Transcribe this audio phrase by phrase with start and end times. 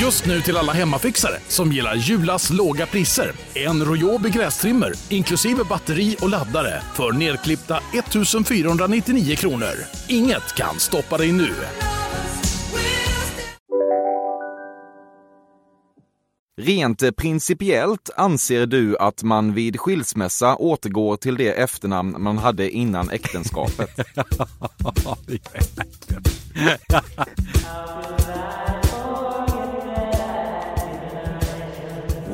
[0.00, 3.32] Just nu till alla hemmafixare som gillar Julas låga priser.
[3.54, 9.74] En Royobi grästrimmer inklusive batteri och laddare för nedklippta 1 499 kronor.
[10.08, 11.50] Inget kan stoppa dig nu.
[16.60, 23.10] Rent principiellt anser du att man vid skilsmässa återgår till det efternamn man hade innan
[23.10, 23.90] äktenskapet?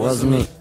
[0.00, 0.59] Was me.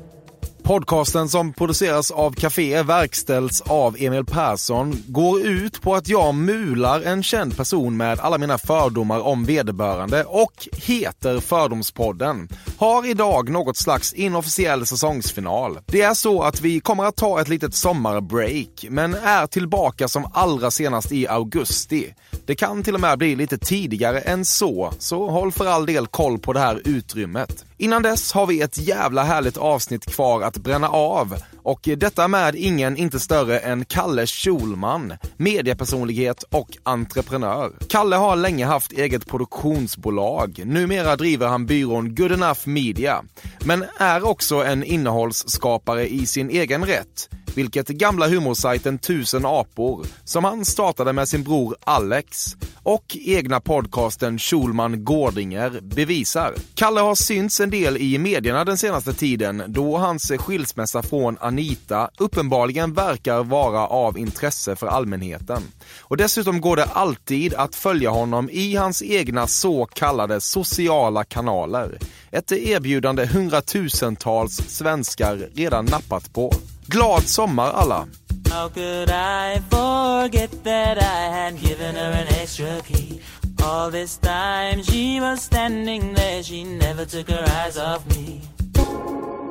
[0.63, 7.01] Podcasten som produceras av Café verkställs av Emil Persson går ut på att jag mular
[7.01, 12.49] en känd person med alla mina fördomar om vederbörande och heter Fördomspodden.
[12.77, 15.79] Har idag något slags inofficiell säsongsfinal.
[15.85, 20.31] Det är så att vi kommer att ta ett litet sommarbreak men är tillbaka som
[20.33, 22.13] allra senast i augusti.
[22.45, 26.07] Det kan till och med bli lite tidigare än så, så håll för all del
[26.07, 27.65] koll på det här utrymmet.
[27.77, 32.55] Innan dess har vi ett jävla härligt avsnitt kvar att bränna av och detta med
[32.55, 37.73] ingen inte större än Kalle Schulman, mediepersonlighet och entreprenör.
[37.89, 40.61] Kalle har länge haft eget produktionsbolag.
[40.65, 43.23] Numera driver han byrån Good Enough Media,
[43.59, 50.43] men är också en innehållsskapare i sin egen rätt vilket gamla humorsajten Tusen apor, som
[50.43, 52.55] han startade med sin bror Alex,
[52.89, 56.53] och egna podcasten Schulman Gårdinger bevisar.
[56.75, 62.09] Kalle har synts en del i medierna den senaste tiden då hans skilsmässa från Anita
[62.17, 65.61] uppenbarligen verkar vara av intresse för allmänheten.
[65.99, 71.97] Och dessutom går det alltid att följa honom i hans egna så kallade sociala kanaler.
[72.31, 76.53] Ett erbjudande hundratusentals svenskar redan nappat på.
[76.89, 78.07] Glad sommar alla!
[78.49, 83.21] How could I forget that I had given her an extra key?
[83.63, 88.41] All this time she was standing there, she never took her eyes off me.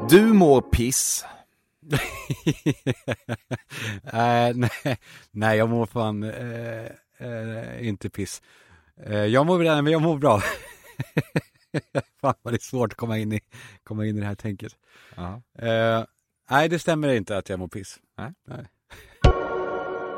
[0.08, 1.24] Du mår piss.
[4.12, 4.98] Eh, nej,
[5.30, 6.86] nej, jag mår fan eh,
[7.18, 8.42] eh, inte piss.
[9.06, 10.42] Eh, jag mår bra, men jag mår bra.
[12.20, 13.40] fan vad det är svårt att komma in i,
[13.84, 14.72] komma in i det här tänket.
[15.16, 15.42] Ja.
[15.58, 16.04] Eh,
[16.50, 17.98] nej, det stämmer inte att jag mår piss.
[18.18, 18.32] Nej.
[18.48, 18.66] nej.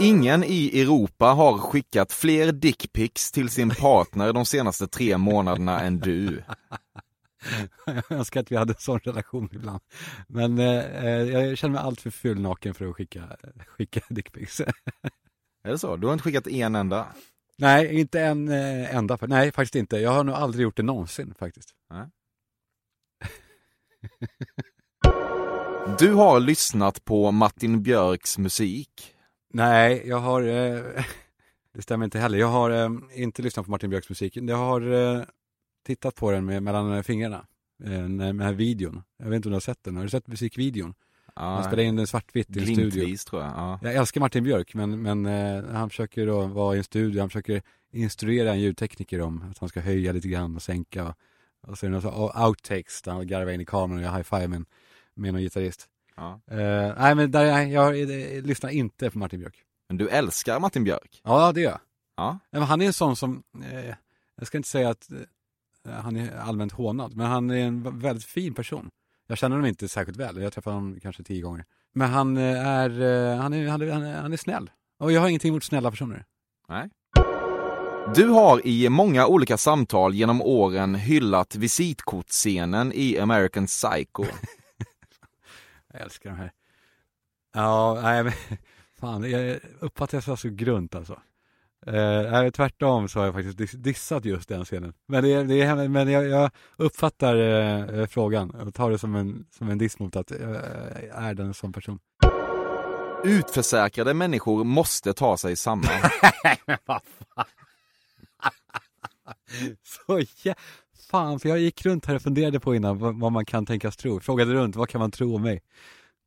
[0.00, 5.98] Ingen i Europa har skickat fler dickpics till sin partner de senaste tre månaderna än
[5.98, 6.42] du.
[7.86, 9.80] Jag önskar att vi hade en sån relation ibland.
[10.28, 13.36] Men eh, eh, jag känner mig allt för ful naken för att skicka,
[13.66, 14.60] skicka dickpics.
[14.60, 15.96] Är det så?
[15.96, 17.06] Du har inte skickat en enda?
[17.58, 19.18] nej, inte en eh, enda.
[19.22, 19.96] Nej, faktiskt inte.
[19.96, 21.74] Jag har nog aldrig gjort det någonsin faktiskt.
[25.98, 29.14] Du har lyssnat på Martin Björks musik.
[29.52, 31.04] Nej, jag har, eh,
[31.74, 32.38] det stämmer inte heller.
[32.38, 34.36] Jag har eh, inte lyssnat på Martin Björks musik.
[34.36, 35.22] Jag har eh,
[35.86, 37.46] tittat på den med, mellan fingrarna,
[37.84, 39.02] eh, med den här videon.
[39.18, 39.96] Jag vet inte om du har sett den.
[39.96, 40.94] Har du sett musikvideon?
[41.34, 43.16] Han spelar in den svartvitt i en studio.
[43.16, 43.50] Tror jag.
[43.50, 43.78] Ja.
[43.82, 47.28] Jag älskar Martin Björk, men, men eh, han försöker då vara i en studio, han
[47.28, 47.62] försöker
[47.92, 51.04] instruera en ljudtekniker om att han ska höja lite grann och sänka.
[51.04, 51.14] Och,
[51.66, 54.64] och så är det några outtakes där han garvar in i kameran och gör high-five
[55.20, 55.88] med, någon gitarrist.
[56.16, 56.40] Ja.
[56.50, 59.64] Eh, nej, men där, jag, jag, jag lyssnar inte på Martin Björk.
[59.88, 61.20] Men du älskar Martin Björk?
[61.24, 61.80] Ja, det gör jag.
[62.16, 62.38] Ja.
[62.50, 63.42] Men han är en sån som,
[63.72, 63.94] eh,
[64.36, 68.24] jag ska inte säga att eh, han är allmänt hånad, men han är en väldigt
[68.24, 68.90] fin person.
[69.26, 71.64] Jag känner honom inte särskilt väl, jag träffar honom kanske tio gånger.
[71.92, 74.70] Men han eh, är, eh, han är, han är, han är, han är snäll.
[74.98, 76.24] Och jag har ingenting emot snälla personer.
[76.68, 76.90] Nej.
[78.14, 84.24] Du har i många olika samtal genom åren hyllat visitkortscenen i American Psycho.
[85.92, 86.52] Jag älskar de här.
[87.54, 88.32] Ja, nej men
[89.00, 91.20] fan, jag uppfattar jag så grunt alltså.
[91.86, 94.92] Eh, tvärtom så har jag faktiskt dis- dissat just den scenen.
[95.06, 99.46] Men, det, det är, men jag, jag uppfattar eh, frågan och tar det som en,
[99.50, 100.56] som en diss mot att jag
[101.14, 101.98] är den som person.
[103.24, 105.90] Utförsäkrade människor måste ta sig samman.
[109.82, 110.54] så jä...
[111.10, 114.20] Fan, för jag gick runt här och funderade på innan vad, man kan tänkas tro.
[114.20, 115.60] Frågade runt, vad kan man tro om mig?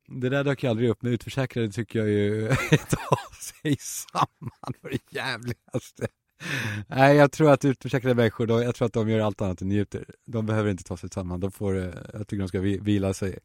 [0.08, 2.48] Det där dök ju aldrig upp, men utförsäkrade tycker jag ju
[2.88, 6.06] ta sig samman för det jävligaste.
[6.88, 9.68] Nej, jag tror att utförsäkrade människor, då, jag tror att de gör allt annat än
[9.68, 10.04] njuter.
[10.26, 13.14] De behöver inte ta sig samman, de får, eh, jag tycker de ska vi- vila
[13.14, 13.38] sig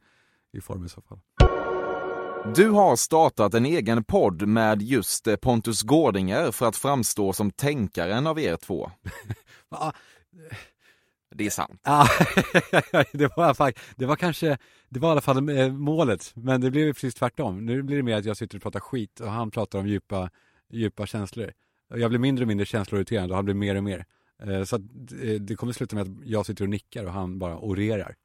[0.54, 1.20] i form i så fall.
[2.56, 7.52] Du har startat en egen podd med just eh, Pontus Gårdinger för att framstå som
[7.52, 8.92] tänkaren av er två.
[11.36, 11.82] Det är sant.
[11.84, 12.08] Ja,
[13.12, 14.58] det var, det var kanske,
[14.90, 15.42] det var i alla fall
[15.72, 17.66] målet, men det blev precis tvärtom.
[17.66, 20.30] Nu blir det mer att jag sitter och pratar skit och han pratar om djupa,
[20.74, 21.52] djupa känslor.
[21.94, 24.06] Jag blir mindre och mindre känsloirriterad och han blir mer och mer.
[24.44, 27.58] Eh, Så eh, det kommer sluta med att jag sitter och nickar och han bara
[27.60, 28.16] orerar,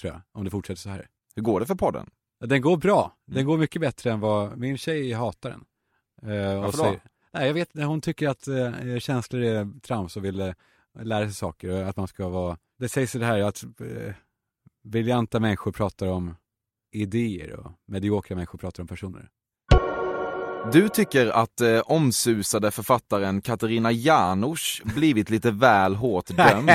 [0.00, 1.06] tror jag, om det fortsätter så här.
[1.36, 2.10] Hur går det för podden?
[2.44, 3.16] Den går bra.
[3.26, 3.46] Den Mm.
[3.46, 5.64] går mycket bättre än vad min tjej hatar den.
[6.32, 6.96] Eh, och Varför då?
[7.32, 8.48] Nej, jag vet hon tycker att
[9.02, 10.54] känslor är trams och vill
[11.00, 14.14] lära sig saker och att man ska vara, det sägs det här att eh,
[14.84, 16.34] briljanta människor pratar om
[16.92, 19.30] idéer och mediokra människor pratar om personer.
[20.72, 26.70] Du tycker att eh, omsusade författaren Katarina Janouch blivit lite väl hårt dömd.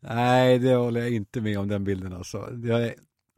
[0.00, 2.48] Nej, det håller jag inte med om den bilden alltså.
[2.64, 2.92] Jag,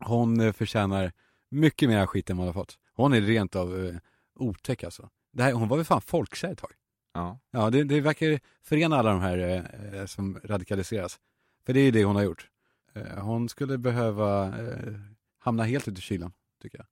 [0.04, 1.12] hon eh, förtjänar
[1.50, 2.78] mycket mer skit än vad hon har fått.
[2.94, 3.94] Hon är rent av eh,
[4.38, 5.08] otäck alltså.
[5.32, 6.70] Det här, hon var väl fan folkkär ett tag.
[7.12, 7.38] Ja.
[7.50, 11.18] Ja, det, det verkar förena alla de här eh, eh, som radikaliseras.
[11.66, 12.48] För det är ju det hon har gjort.
[12.94, 14.94] Eh, hon skulle behöva eh,
[15.38, 16.86] hamna helt ute i kylan, tycker jag.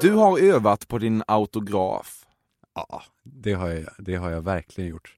[0.00, 2.26] Du har övat på din autograf.
[2.74, 5.16] Ja, det har jag, det har jag verkligen gjort.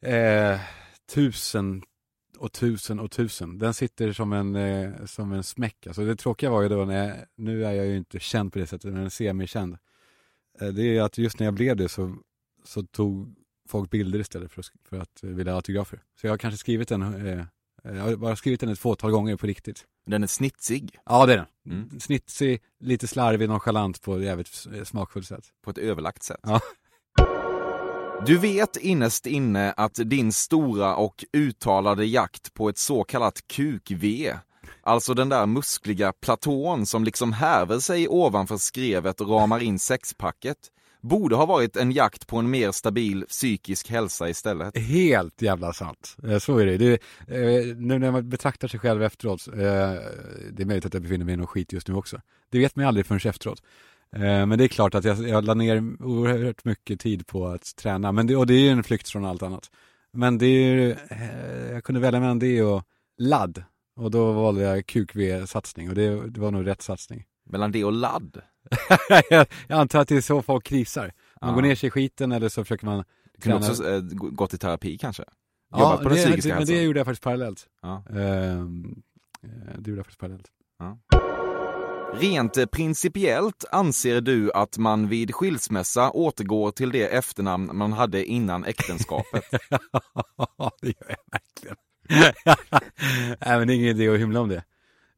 [0.00, 0.60] Eh,
[1.14, 1.82] tusen
[2.38, 3.58] och tusen och tusen.
[3.58, 5.86] Den sitter som en, eh, som en smäck.
[5.86, 8.58] Alltså det tråkiga var ju då när jag, nu är jag ju inte känd på
[8.58, 9.78] det sättet, men semi-känd.
[10.60, 12.16] Eh, det är att just när jag blev det så,
[12.64, 13.34] så tog
[13.68, 16.02] folk bilder istället för för att eh, vilja ha autografer.
[16.20, 17.44] Så jag har kanske skrivit den, eh,
[17.82, 19.84] jag har bara skrivit den ett fåtal gånger på riktigt.
[20.06, 21.46] Den är snitsig Ja, det är den.
[21.74, 22.00] Mm.
[22.00, 25.44] Snitsig, lite slarvig, nonchalant på ett jävligt s- smakfullt sätt.
[25.64, 26.40] på ett överlagt sätt.
[26.42, 26.60] Ja.
[28.26, 34.34] Du vet innerst inne att din stora och uttalade jakt på ett så kallat kuk-V,
[34.82, 40.56] alltså den där muskliga platån som liksom häver sig ovanför skrevet och ramar in sexpacket,
[41.04, 44.78] borde ha varit en jakt på en mer stabil psykisk hälsa istället.
[44.78, 46.16] Helt jävla sant.
[46.22, 46.76] Eh, Så är det.
[46.76, 46.92] det
[47.28, 49.54] eh, nu när man betraktar sig själv efteråt, eh,
[50.52, 52.20] det är möjligt att jag befinner mig i någon skit just nu också.
[52.50, 53.62] Det vet man aldrig förrän efteråt.
[54.16, 58.12] Men det är klart att jag, jag la ner oerhört mycket tid på att träna,
[58.12, 59.70] men det, och det är ju en flykt från allt annat.
[60.12, 60.96] Men det är ju,
[61.72, 62.82] jag kunde välja mellan det och
[63.18, 63.64] ladd.
[63.96, 67.24] Och då valde jag QQV-satsning och det, det var nog rätt satsning.
[67.50, 68.42] Mellan det och ladd.
[69.28, 69.46] Jag
[69.78, 71.12] antar att det är så folk krisar.
[71.40, 71.54] Man Ja.
[71.54, 74.54] går ner sig i skiten eller så försöker man Du kunde träna- också gå- gått
[74.54, 75.24] i terapi kanske?
[75.70, 77.66] Ja, på den det, psykiska det, men det gjorde jag faktiskt parallellt.
[77.82, 78.04] Ja.
[78.10, 78.64] Eh,
[79.78, 80.46] det gjorde jag faktiskt parallellt.
[82.20, 88.24] Rent eh, principiellt anser du att man vid skilsmässa återgår till det efternamn man hade
[88.24, 89.44] innan äktenskapet?
[90.80, 91.76] det gör jag verkligen.
[93.46, 94.64] Nej, men det är ingen idé att hymla om det.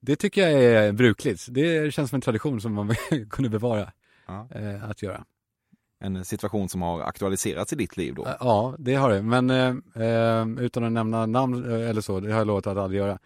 [0.00, 1.46] Det tycker jag är brukligt.
[1.50, 2.94] Det känns som en tradition som man
[3.30, 3.92] kunde bevara
[4.26, 4.48] Ja.
[4.54, 5.24] eh, att göra.
[6.00, 8.26] En situation som har aktualiserats i ditt liv då?
[8.26, 9.22] Eh, Ja, det har det.
[9.22, 13.00] Men eh, eh, utan att nämna namn eller så, det har jag lovat att aldrig
[13.00, 13.18] göra.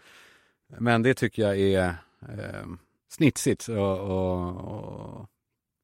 [0.78, 1.88] Men det tycker jag är
[2.28, 2.66] eh,
[3.12, 5.26] snitsigt och, och, och,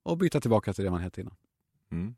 [0.05, 1.35] och byta tillbaka till det man hette innan.
[1.93, 2.15] Mm.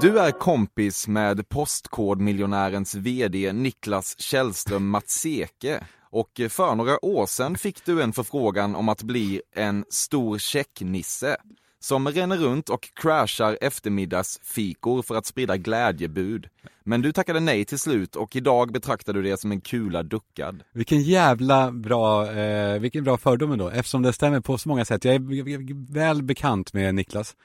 [0.00, 5.84] Du är kompis med Postkodmiljonärens VD Niklas Källström Matseke
[6.16, 11.36] och för några år sedan fick du en förfrågan om att bli en stor checknisse
[11.80, 16.48] som ränner runt och crashar eftermiddagsfikor för att sprida glädjebud.
[16.84, 20.62] Men du tackade nej till slut och idag betraktar du det som en kula duckad.
[20.72, 25.04] Vilken jävla bra, eh, vilken bra fördom ändå, eftersom det stämmer på så många sätt.
[25.04, 27.36] Jag är väl bekant med Niklas.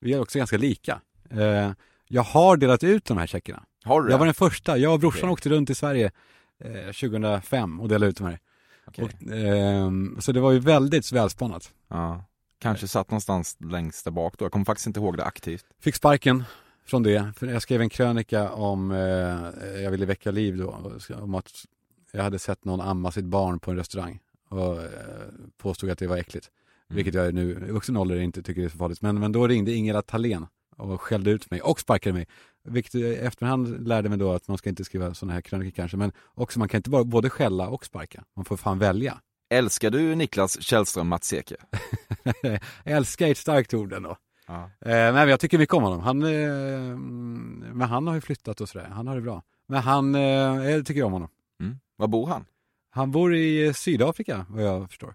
[0.00, 1.00] Vi är också ganska lika.
[1.30, 1.70] Eh,
[2.08, 3.62] jag har delat ut de här checkarna.
[3.84, 4.78] Har du Jag var den första.
[4.78, 5.32] Jag och brorsan Okej.
[5.32, 6.10] åkte runt i Sverige
[6.60, 8.38] eh, 2005 och delade ut de här.
[8.86, 9.04] Okej.
[9.04, 11.72] Och, ehm, så det var ju väldigt välspanat.
[11.88, 12.24] Ja.
[12.58, 14.44] Kanske satt någonstans längst där bak då.
[14.44, 15.64] Jag kommer faktiskt inte ihåg det aktivt.
[15.80, 16.44] Fick sparken
[16.86, 17.32] från det.
[17.36, 20.70] För jag skrev en krönika om, eh, jag ville väcka liv då,
[21.20, 21.50] om att
[22.12, 24.88] jag hade sett någon amma sitt barn på en restaurang och eh,
[25.58, 26.50] påstod att det var äckligt.
[26.90, 26.96] Mm.
[26.96, 29.02] Vilket jag nu i vuxen ålder inte tycker är så farligt.
[29.02, 30.46] Men, men då ringde Ingela Thalén
[30.80, 32.26] och skällde ut mig och sparkade mig.
[32.64, 35.96] Vilket i efterhand lärde mig då att man ska inte skriva sådana här krönikor kanske.
[35.96, 38.24] Men också man kan inte bara både skälla och sparka.
[38.36, 39.20] Man får fan välja.
[39.50, 41.56] Älskar du Niklas Källström Matseke?
[42.84, 44.16] Älska är ett starkt ord ändå.
[44.46, 44.62] Ja.
[44.62, 46.00] Eh, men jag tycker mycket om honom.
[46.00, 46.96] Han, eh,
[47.74, 48.88] men han har ju flyttat och sådär.
[48.92, 49.42] Han har det bra.
[49.68, 51.28] Men han, eh, jag tycker om honom.
[51.60, 51.78] Mm.
[51.96, 52.44] Var bor han?
[52.90, 55.14] Han bor i eh, Sydafrika vad jag förstår.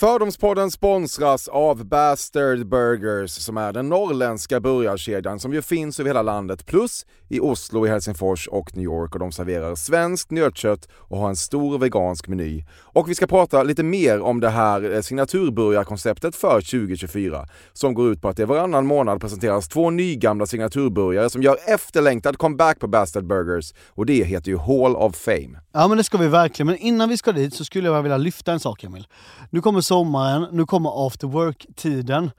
[0.00, 6.22] Fördomspodden sponsras av Bastard Burgers som är den norrländska burgarkedjan som ju finns över hela
[6.22, 11.18] landet plus i Oslo, i Helsingfors och New York och de serverar svenskt nötkött och
[11.18, 12.64] har en stor vegansk meny.
[12.80, 18.12] Och vi ska prata lite mer om det här eh, signaturburgarkonceptet för 2024 som går
[18.12, 22.86] ut på att det varannan månad presenteras två nygamla signaturburgare som gör efterlängtad comeback på
[22.86, 25.58] Bastard Burgers och det heter ju Hall of Fame.
[25.78, 28.16] Ja men det ska vi verkligen, men innan vi ska dit så skulle jag vilja
[28.16, 29.06] lyfta en sak Emil.
[29.50, 32.30] Nu kommer sommaren, nu kommer after work-tiden.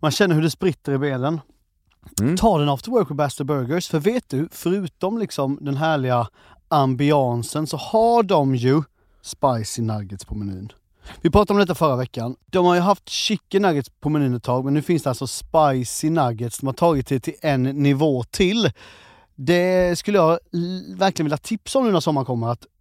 [0.00, 1.40] Man känner hur det spritter i benen.
[2.38, 6.28] Ta den after work på Bastard Burgers, för vet du, förutom liksom den härliga
[6.68, 8.82] ambiansen så har de ju
[9.22, 10.72] spicy nuggets på menyn.
[11.20, 12.36] Vi pratade om detta förra veckan.
[12.46, 15.26] De har ju haft chicken nuggets på menyn ett tag, men nu finns det alltså
[15.26, 16.58] spicy nuggets.
[16.58, 18.70] De har tagit det till en nivå till.
[19.34, 20.38] Det skulle jag
[20.96, 22.48] verkligen vilja tipsa om nu när sommaren kommer.
[22.48, 22.66] Att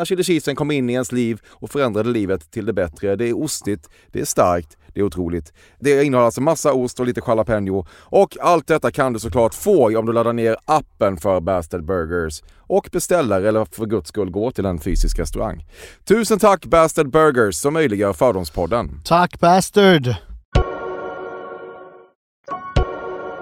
[0.00, 3.16] när chili cheesen kom in i ens liv och förändrade livet till det bättre.
[3.16, 5.52] Det är ostigt, det är starkt, det är otroligt.
[5.78, 7.86] Det innehåller alltså massa ost och lite jalapeno.
[7.92, 12.42] Och allt detta kan du såklart få om du laddar ner appen för Bastard Burgers
[12.56, 15.66] och beställer eller för guds skull går till en fysisk restaurang.
[16.04, 19.00] Tusen tack Bastard Burgers som möjliggör Fördomspodden.
[19.04, 20.14] Tack Bastard!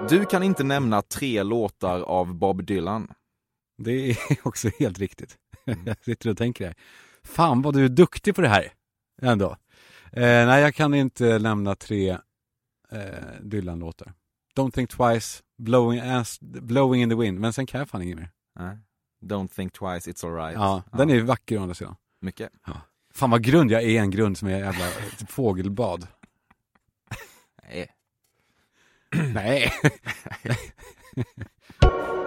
[0.09, 3.07] Du kan inte nämna tre låtar av Bob Dylan.
[3.83, 5.35] Det är också helt riktigt.
[5.85, 6.75] Jag sitter och tänker här.
[7.23, 8.73] Fan vad du är duktig på det här
[9.21, 9.57] ändå.
[10.11, 12.09] Eh, nej, jag kan inte lämna tre
[12.91, 12.99] eh,
[13.41, 14.13] Dylan-låtar.
[14.55, 17.39] Don't think twice, blowing, ass, blowing in the wind.
[17.39, 18.29] Men sen kan jag fan inget mer.
[18.59, 18.77] Nej.
[19.21, 20.53] Don't think twice, it's alright.
[20.53, 21.95] Ja, den är vacker å andra sidan.
[22.21, 22.51] Mycket.
[23.13, 24.85] Fan vad grund, jag är en grund som är jävla
[25.17, 26.07] typ fågelbad.
[27.63, 27.91] Nej.
[29.33, 29.73] Nej.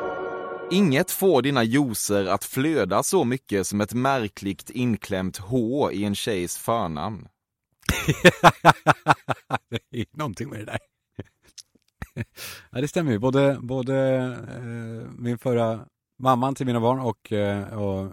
[0.72, 6.14] Inget får dina juicer att flöda så mycket som ett märkligt inklämt H i en
[6.14, 7.28] tjejs förnamn.
[9.68, 10.78] det är någonting med det där.
[12.70, 13.18] ja, det stämmer ju.
[13.18, 13.96] Både, både
[14.56, 15.86] eh, min förra
[16.18, 18.04] mamman till mina barn och, eh, och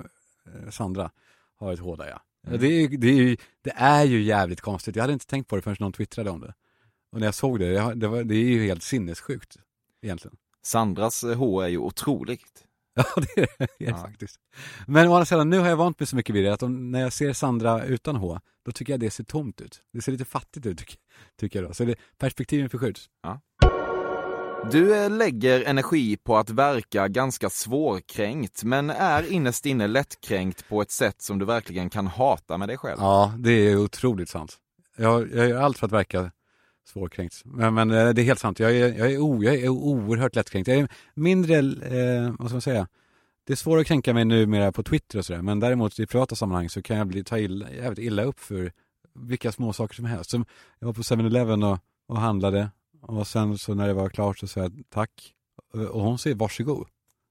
[0.45, 1.11] eh, Sandra
[1.55, 2.21] har ett H där ja.
[2.47, 2.59] Mm.
[2.59, 4.95] Det, är, ju- det, är ju, det är ju jävligt konstigt.
[4.95, 6.53] Jag hade inte tänkt på det förrän någon twittrade om det.
[7.11, 9.57] Och när jag såg det, det, det, var, det är ju helt sinnessjukt
[10.01, 10.37] egentligen.
[10.63, 12.65] Sandras eh, H är ju otroligt.
[12.95, 13.03] Ja,
[13.35, 13.97] det är det, Ja.
[13.97, 14.35] faktiskt.
[14.87, 16.91] Men å andra sidan, nu har jag vant mig så mycket vid det att om,
[16.91, 19.81] när jag ser Sandra utan H, då tycker jag det ser tomt ut.
[19.93, 20.95] Det ser lite fattigt ut, tycker,
[21.39, 21.73] tycker jag då.
[21.73, 23.09] Så det, perspektiven förskjuts.
[24.71, 30.81] Du eh, lägger energi på att verka ganska svårkränkt, men är innerst inne lättkränkt på
[30.81, 32.97] ett sätt som du verkligen kan hata med dig själv.
[32.99, 34.57] Ja, det är otroligt sant.
[34.97, 36.31] Jag, jag gör allt för att verka
[36.89, 37.41] svårkränkt.
[37.45, 38.59] Men, men eh, det är helt sant.
[38.59, 40.67] Jag är, jag, är o, jag är oerhört lättkränkt.
[40.67, 42.87] Jag är mindre, eh, vad ska man säga,
[43.47, 45.41] det är svårare att kränka mig numera på Twitter och sådär.
[45.41, 48.71] Men däremot i privata sammanhang så kan jag bli, ta illa, jävligt illa upp för
[49.15, 50.29] vilka små saker som helst.
[50.29, 50.45] Som
[50.79, 52.69] jag var på 7-Eleven och, och handlade
[53.01, 55.33] och sen så när det var klart så sa jag tack.
[55.73, 56.87] Och hon säger varsågod.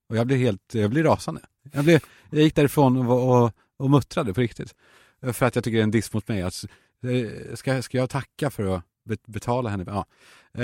[0.09, 1.41] Och jag blev helt, jag blev rasande.
[1.73, 4.75] Jag, blev, jag gick därifrån och, och, och muttrade på riktigt.
[5.33, 6.43] För att jag tycker det är en diss mot mig.
[6.43, 6.65] Att,
[7.03, 8.83] eh, ska, ska jag tacka för att
[9.27, 9.85] betala henne?
[9.87, 10.07] Ja.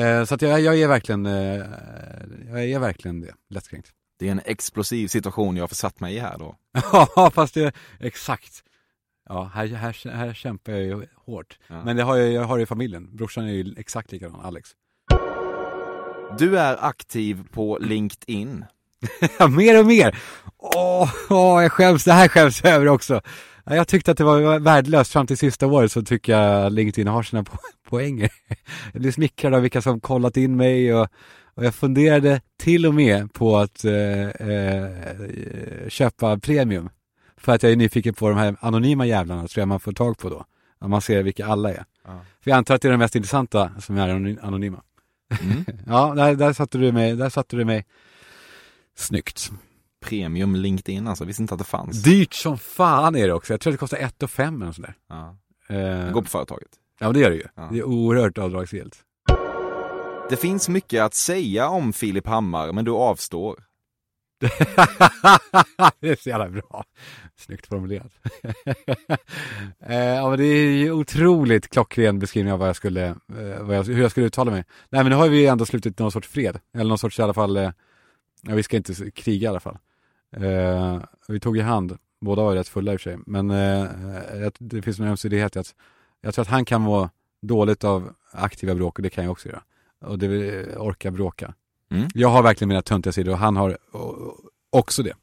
[0.00, 1.64] Eh, Så att jag, jag är verkligen, eh,
[2.48, 3.92] jag är verkligen det, lättkränkt.
[4.18, 6.56] Det är en explosiv situation jag har försatt mig i här då.
[7.16, 8.64] Ja, fast det, exakt.
[9.28, 11.58] Ja, här, här, här kämpar jag ju hårt.
[11.66, 11.84] Ja.
[11.84, 13.16] Men det har jag, jag har det i familjen.
[13.16, 14.70] Brorsan är ju exakt likadan, Alex.
[16.38, 18.64] Du är aktiv på LinkedIn.
[19.50, 20.18] Mer och mer.
[20.58, 23.20] Åh, åh, jag skäms, det här skäms jag över också.
[23.64, 27.08] Ja, Jag tyckte att det var värdelöst fram till sista året så tycker jag LinkedIn
[27.08, 28.30] har sina po- poänger.
[28.92, 31.08] Jag blir smickrad av vilka som kollat in mig och,
[31.54, 34.88] och jag funderade till och med på att eh, eh,
[35.88, 36.88] köpa premium.
[37.36, 40.18] För att jag är nyfiken på de här anonyma jävlarna tror jag man får tag
[40.18, 40.44] på då.
[40.80, 41.84] Att man ser vilka alla är.
[42.06, 42.20] Ja.
[42.44, 44.80] För jag antar att det är de mest intressanta som är anony- anonyma.
[45.42, 45.64] Mm.
[45.86, 47.86] Ja, där, där satte du mig, där satte du mig
[48.96, 49.50] snyggt.
[50.04, 52.02] Premium LinkedIn alltså, visste inte att det fanns.
[52.02, 53.52] Dyrt som fan är det också.
[53.52, 54.94] Jag tror att det kostar 1 och 5 eller sådär.
[55.08, 55.36] Ja.
[55.68, 56.68] Eh, Gå på företaget.
[57.00, 57.46] ja, det gör det ju.
[57.54, 57.68] Ja.
[57.72, 58.98] Det är oerhört avdragsgillt.
[60.30, 63.64] Det finns mycket att säga om Filip Hammar, men du avstår.
[66.00, 66.84] det är så jävla bra.
[67.36, 68.12] Snyggt formulerat.
[69.86, 73.76] eh, ja, men det är ju otroligt klockren beskrivning av vad jag skulle, eh, vad
[73.76, 74.64] jag, hur jag skulle uttala mig.
[74.88, 76.58] Nej, men nu har vi ju ändå slutit någon sorts fred.
[76.74, 77.70] Eller någon sorts i alla fall, eh,
[78.46, 79.78] ja, vi ska inte kriga i alla fall.
[80.36, 83.18] Eh, vi tog i hand, båda var rätt fulla i och för sig.
[83.26, 85.74] Men eh, det finns en ömsesidighet i att
[86.20, 87.10] jag tror att han kan må
[87.42, 89.62] dåligt av aktiva bråk och det kan jag också göra.
[90.00, 91.54] Och det eh, orka bråka.
[91.90, 92.08] Mm.
[92.14, 93.78] Jag har verkligen mina töntiga sidor och han har
[94.70, 95.14] också det.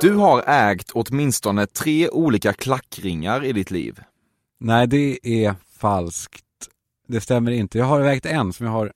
[0.00, 4.00] Du har ägt åtminstone tre olika klackringar i ditt liv.
[4.60, 6.44] Nej, det är falskt.
[7.08, 7.78] Det stämmer inte.
[7.78, 8.92] Jag har vägt en som jag har,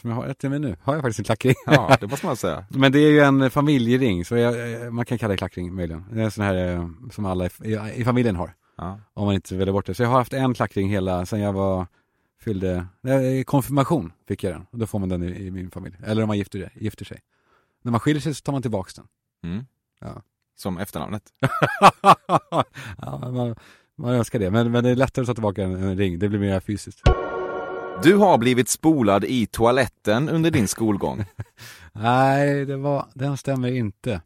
[0.00, 1.54] som jag har, ett mig nu, har jag faktiskt en klackring.
[1.66, 2.64] Ja, det måste man säga.
[2.70, 6.04] Men det är ju en familjering, så jag, man kan kalla det klackring möjligen.
[6.12, 9.00] Det är en sån här eh, som alla i, i, i familjen har, Ja.
[9.14, 9.94] om man inte väljer bort det.
[9.94, 11.86] Så jag har haft en klackring hela, sen jag var,
[12.40, 14.66] fyllde, nej, konfirmation fick jag den.
[14.70, 15.96] Och då får man den i, i min familj.
[16.04, 17.18] Eller om man gifter, gifter sig.
[17.82, 19.04] När man skiljer sig så tar man tillbaks den.
[19.44, 19.64] Mm.
[20.00, 20.22] Ja.
[20.56, 21.22] som efternamnet.
[22.98, 23.54] ja, man,
[23.96, 26.18] man önskar det, men, men det är lättare att ta tillbaka en, en ring.
[26.18, 27.02] Det blir mer fysiskt.
[28.02, 31.24] Du har blivit spolad i toaletten under din skolgång.
[31.92, 34.20] Nej, det var, den stämmer inte.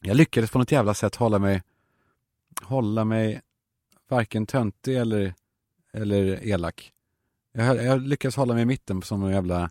[0.00, 1.62] Jag lyckades på något jävla sätt hålla mig,
[2.62, 3.40] hålla mig
[4.08, 5.34] varken töntig eller,
[5.92, 6.92] eller elak.
[7.52, 9.70] Jag, jag lyckades hålla mig i mitten som en jävla,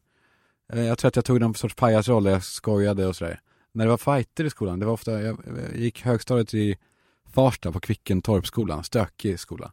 [0.73, 3.39] eh, jag tror att jag tog någon sorts pajasroll, jag skojade och sådär.
[3.71, 5.37] När det var fighter i skolan, det var ofta, jag,
[5.71, 6.77] jag gick högstadiet i
[7.33, 9.71] Farsta på Kvickentorpsskolan, stökig skola.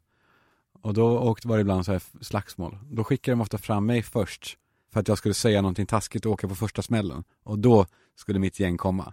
[0.82, 2.78] Och då åkte, var det ibland så här slagsmål.
[2.90, 4.58] Då skickade de ofta fram mig först
[4.92, 7.24] för att jag skulle säga någonting taskigt och åka på första smällen.
[7.44, 7.86] Och då
[8.16, 9.12] skulle mitt gäng komma.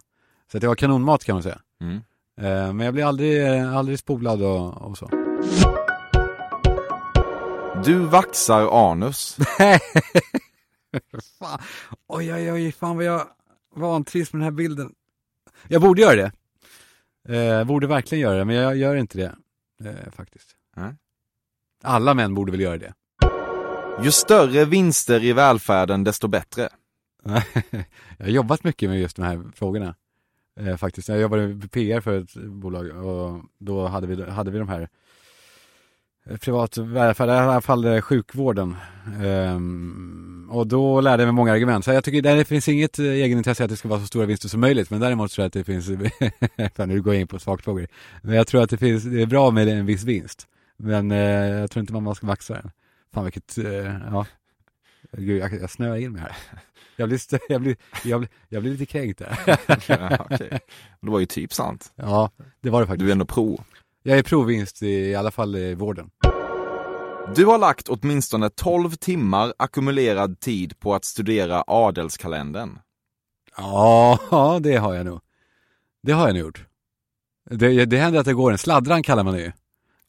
[0.52, 1.60] Så det var kanonmat kan man säga.
[1.80, 1.96] Mm.
[2.40, 5.10] Eh, men jag blev aldrig, eh, aldrig spolad och, och så.
[7.84, 9.36] Du vaxar anus.
[11.38, 11.58] fan.
[12.06, 13.26] Oj, oj, oj, fan vad jag
[13.74, 14.94] vantrivs med den här bilden.
[15.68, 16.32] Jag borde göra det.
[17.36, 19.36] Eh, borde verkligen göra det, men jag gör inte det.
[19.90, 20.48] Eh, faktiskt.
[20.76, 20.94] Nej.
[21.82, 22.94] Alla män borde väl göra det.
[24.02, 26.68] Ju större vinster i välfärden, desto bättre.
[28.18, 29.94] jag har jobbat mycket med just de här frågorna.
[30.60, 31.08] Eh, faktiskt.
[31.08, 34.88] Jag jobbade med PR för ett bolag och då hade vi, hade vi de här
[36.26, 38.76] eh, privat välfärd, i alla fall eh, sjukvården.
[39.24, 41.84] Ehm, och då lärde jag mig många argument.
[41.84, 44.48] Så jag tycker det finns inget eh, egenintresse att det ska vara så stora vinster
[44.48, 44.90] som möjligt.
[44.90, 45.86] Men däremot tror jag att det finns,
[46.76, 47.86] fan nu går jag in på sakfrågor.
[48.22, 50.48] Men jag tror att det finns, det är bra med en viss vinst.
[50.76, 52.70] Men eh, jag tror inte man ska maxa den.
[53.14, 54.26] Fan vilket, eh, ja.
[55.12, 56.36] Gud, jag, jag snöar in mig här.
[56.96, 59.38] Jag blir, jag blir, jag blir, jag blir lite kränkt där.
[59.88, 60.60] ja, okej.
[61.00, 61.92] Det var ju typ sant.
[61.96, 63.04] Ja, det var det faktiskt.
[63.04, 63.64] Du är ändå pro.
[64.02, 66.10] Jag är provinst i, i alla fall i vården.
[67.34, 72.78] Du har lagt åtminstone 12 timmar ackumulerad tid på att studera adelskalendern.
[73.56, 75.20] Ja, det har jag nog.
[76.02, 76.66] Det har jag nog gjort.
[77.50, 79.52] Det, det händer att det går en sladdran kallar man det ju.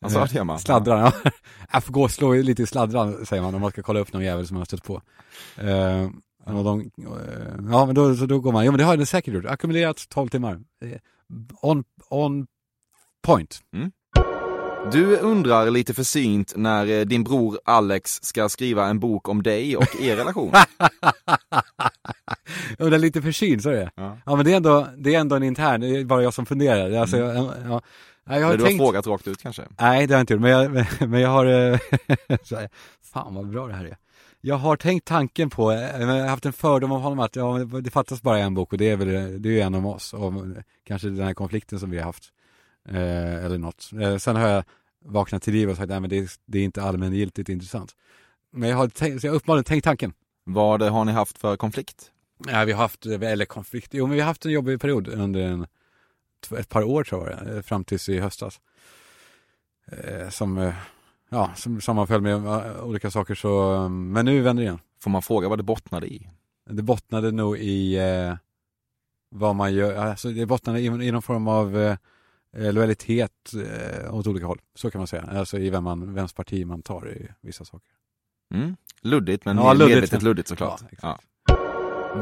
[0.05, 0.59] Alltså, Eh, det gör man.
[0.59, 1.31] Sladdran, ja.
[1.71, 4.13] Jag får gå och slå lite i sladdran säger man om man ska kolla upp
[4.13, 5.01] någon jävel som man har stött på.
[5.57, 6.09] Eh,
[6.57, 6.87] och de, eh,
[7.71, 9.45] ja men då, så då går man, ja men det har jag säkert gjort.
[9.45, 10.59] Ackumulerat 12 timmar.
[10.83, 10.97] Eh,
[11.61, 12.47] On, on
[13.21, 13.61] point.
[14.91, 19.77] Du undrar lite försynt när eh, din bror Alex ska skriva en bok om dig
[19.77, 20.51] och er relation.
[22.77, 23.91] Är lite försynt, så är det.
[23.95, 24.17] Ja.
[24.25, 26.45] Ja men det är ändå, det är ändå en intern, det är bara jag som
[26.45, 26.91] funderar.
[26.91, 27.81] Alltså, jag, ja.
[28.27, 28.81] Nej, jag har Eller du har tänkt...
[28.81, 29.61] frågat rakt ut kanske?
[29.79, 31.79] Nej, det har jag inte gjort, men jag, men jag har, eh,
[32.43, 32.67] så
[33.13, 33.97] fan vad bra det här är.
[34.41, 37.57] Jag har tänkt tanken på, eh, jag har haft en fördom om honom att ja,
[37.57, 40.33] det fattas bara en bok och det är väl, det är en om oss och
[40.87, 42.31] kanske den här konflikten som vi har haft.
[42.89, 43.89] Eh, eller något.
[44.01, 44.63] Eh, sen har jag
[45.05, 47.95] vaknat till liv och sagt, nej men det är, det är inte allmängiltigt intressant.
[48.51, 50.13] Men jag har tänkt, så jag har uppenbarligen tänkt tanken.
[50.43, 52.11] Vad har ni haft för konflikt?
[52.47, 55.41] Ja, vi har haft, eller konflikt, jo men vi har haft en jobbig period under
[55.41, 55.67] en,
[56.59, 58.61] ett par år tror jag, eh, fram tills i höstas.
[59.91, 60.73] Eh, som, eh,
[61.29, 62.35] ja, som sammanföll med
[62.81, 64.79] olika saker så, eh, men nu vänder det igen.
[64.99, 66.29] Får man fråga vad det bottnade i?
[66.69, 68.35] Det bottnade nog i eh,
[69.29, 71.97] vad man gör, alltså det bottnade i, i någon form av eh,
[72.73, 74.61] lojalitet eh, åt olika håll.
[74.75, 77.89] Så kan man säga, alltså i vem man, vems parti man tar i vissa saker.
[78.53, 78.75] Mm.
[79.01, 79.95] Luddigt, men Ja, luddigt.
[79.95, 80.81] medvetet luddigt såklart.
[81.01, 81.19] Ja.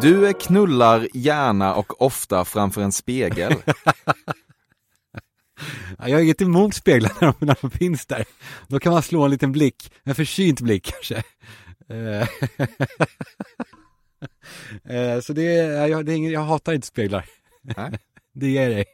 [0.02, 3.54] Du knullar gärna och ofta framför en spegel.
[6.00, 8.26] Ja, Jag har inget emot speglar när de, när de finns där.
[8.68, 11.24] Då kan man slå en liten blick, en försynt blick kanske.
[11.90, 12.28] Eh,
[14.96, 17.26] eh, Så det är, jag, det är ingen, jag hatar inte speglar.
[17.62, 18.00] Nej.
[18.34, 18.86] Det ger dig.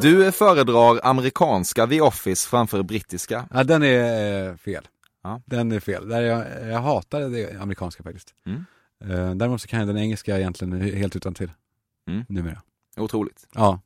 [0.00, 3.48] Du föredrar amerikanska The Office framför brittiska.
[3.54, 4.88] Ja, den är eh, fel.
[5.22, 5.42] Ja.
[5.46, 6.08] Den är fel.
[6.08, 8.34] Där jag, jag hatar det amerikanska faktiskt.
[8.46, 8.64] Mm.
[9.04, 11.52] Eh, Däremot så kan jag den engelska egentligen helt utan till.
[12.08, 12.24] Mm.
[12.28, 12.62] Numera.
[12.96, 13.46] Otroligt.
[13.54, 13.80] Ja.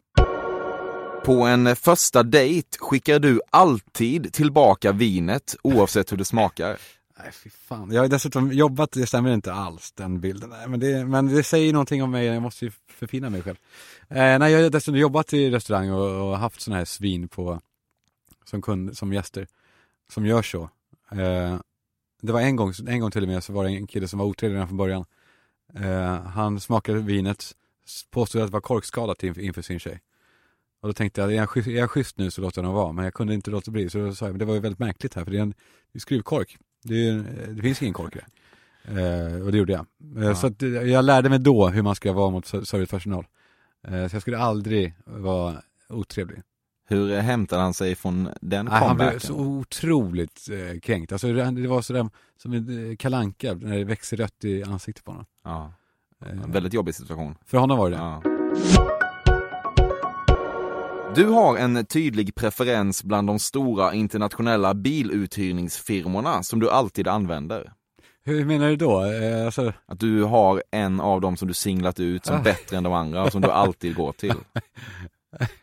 [1.25, 6.79] På en första dejt skickar du alltid tillbaka vinet oavsett hur det smakar.
[7.19, 7.93] Nej, fy fan.
[7.93, 10.51] Jag har dessutom jobbat, det stämmer inte alls den bilden.
[10.51, 13.57] Nej, men, det, men det säger någonting om mig, jag måste ju förfina mig själv.
[14.09, 17.61] Eh, nej, jag har dessutom jobbat i restaurang och, och haft sådana här svin på,
[18.45, 19.47] som, kund, som gäster,
[20.13, 20.71] som gör så.
[21.11, 21.57] Eh,
[22.23, 24.19] det var en gång, en gång till och med så var det en kille som
[24.19, 25.05] var otrevlig redan från början.
[25.75, 27.53] Eh, han smakade vinet,
[28.11, 30.01] påstod att det var korkskadat inför, sin tjej.
[30.81, 32.83] Och då tänkte jag, är jag, schysst, är jag schysst nu så låter jag honom
[32.83, 32.93] vara.
[32.93, 34.79] Men jag kunde inte låta bli, så då sa jag, men det var ju väldigt
[34.79, 35.55] märkligt här för det är en
[35.93, 36.59] det är skruvkork.
[36.85, 37.23] Det, är, ju-
[37.55, 38.27] det finns ingen kork i det.
[39.03, 39.87] Eh, och det gjorde jag.
[40.17, 40.35] Eh, Ja.
[40.35, 43.27] Så att, eh, jag lärde mig då hur man ska vara mot ser- servicepersonal.
[43.89, 46.43] Eh, så jag skulle aldrig vara otrevlig.
[46.89, 49.21] Hur hämtar han sig från den Nej, han blev comebacken?
[49.21, 51.13] så otroligt eh, kränkt.
[51.13, 52.09] Alltså, det var sådär
[52.43, 55.27] som en eh, kalanka när det växer rött i ansiktet på honom.
[55.45, 55.73] Ja,
[56.27, 57.35] Eh, en väldigt jobbig situation.
[57.47, 58.03] För honom var det det.
[58.03, 58.23] Ja.
[61.15, 67.73] Du har en tydlig preferens bland de stora internationella biluthyrningsfirmorna som du alltid använder.
[68.25, 69.05] Hur menar du då?
[69.05, 72.43] Eh, alltså, Att du har en av dem som du singlat ut som Ah.
[72.43, 74.35] bättre än de andra och som du alltid går till.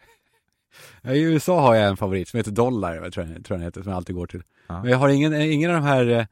[1.04, 3.90] I USA har jag en favorit som heter Dollar, tror jag, tror jag heter, som
[3.90, 4.44] jag alltid går till.
[4.68, 4.82] Ja.
[4.82, 6.26] Men jag har ingen, ingen av de här eh,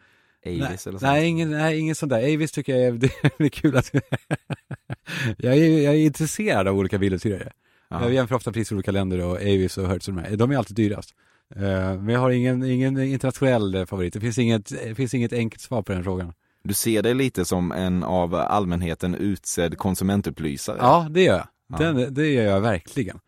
[0.46, 1.02] Avis nej, eller sånt.
[1.02, 2.34] nej, ingen, nej, ingen sån där.
[2.34, 2.92] Avis tycker jag är,
[3.38, 3.92] det är kul att
[5.38, 7.52] jag, är, jag är intresserad av olika biluthyrare.
[7.90, 8.02] Ja.
[8.02, 10.36] Jag jämför ofta priser i olika länder och Avis och Hertz och de här.
[10.38, 11.14] De är alltid dyrast.
[11.56, 14.14] Eh, Men jag har ingen, ingen internationell eh, favorit.
[14.14, 16.34] Det finns inget, det finns inget enkelt svar på den frågan.
[16.64, 20.78] Du ser dig lite som en av allmänheten utsedd konsumentupplysare.
[20.80, 21.48] Ja, det gör jag.
[21.70, 21.78] Ja.
[21.78, 23.20] Den, det gör jag verkligen.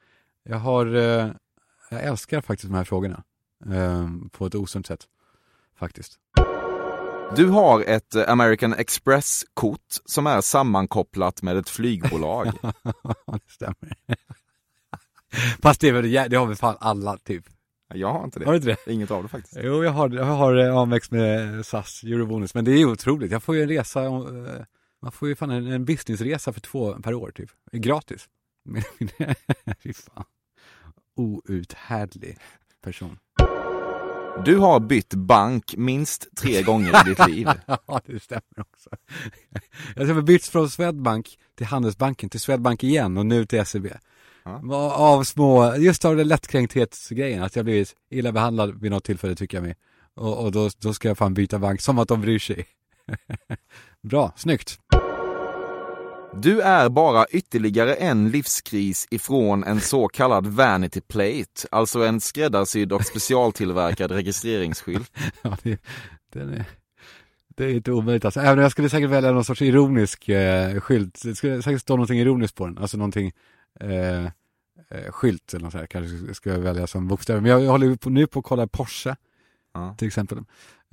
[0.50, 1.28] Jag har, eh,
[1.90, 3.24] jag älskar faktiskt de här frågorna.
[3.66, 5.08] eh, På ett osunt sätt.
[5.80, 6.20] Faktiskt.
[7.36, 12.48] Du har ett eh, American Express-kort som är sammankopplat med ett flygbolag.
[13.26, 13.94] Ja, det stämmer.
[15.62, 17.46] Fast det, väl, det har väl fan alla typ.
[17.94, 18.72] Jag har inte Har du det.
[18.72, 18.94] inte det?
[18.94, 19.58] Inget av det faktiskt.
[19.62, 23.32] Jo, jag har, jag har eh, Amex med SAS Eurobonus, men det är otroligt.
[23.32, 24.12] Jag får ju en resa, eh,
[25.02, 27.50] man får ju fan en, en businessresa för två per år typ.
[27.72, 28.30] Gratis.
[29.84, 30.26] Fy fan.
[31.20, 32.38] Outhärdlig
[32.84, 33.18] person.
[34.46, 37.48] Du har bytt bank minst tre gånger i ditt liv.
[37.66, 38.90] Ja, det stämmer också.
[39.96, 43.88] Jag har bytt från Swedbank till Handelsbanken till Swedbank igen och nu till SEB.
[44.44, 44.62] Ja.
[44.94, 49.58] Av små, just av det lättkränkthetsgrejen, att jag blivit illa behandlad vid något tillfälle tycker
[49.58, 49.76] jag mig.
[50.14, 52.66] Och, och då, då ska jag fan byta bank, som att de bryr sig.
[54.02, 54.80] Bra, snyggt.
[56.34, 62.94] Du är bara ytterligare en livskris ifrån en så kallad vanity plate, alltså en skräddarsydd
[62.94, 65.12] och specialtillverkad registreringsskylt.
[65.42, 65.72] Ja, det,
[66.40, 66.66] är,
[67.56, 68.40] det är inte omöjligt alltså.
[68.40, 71.22] Även om jag skulle säkert välja någon sorts ironisk eh, skylt.
[71.24, 72.78] Det skulle säkert stå någonting ironiskt på den.
[72.78, 73.32] Alltså någonting
[73.80, 74.30] eh, eh,
[75.10, 75.88] skylt eller något sånt här.
[75.88, 77.42] Kanske skulle jag välja som bokstäver.
[77.42, 79.16] Men jag, jag håller på, nu på att kolla Porsche
[79.74, 79.96] Ja.
[79.98, 80.38] till exempel.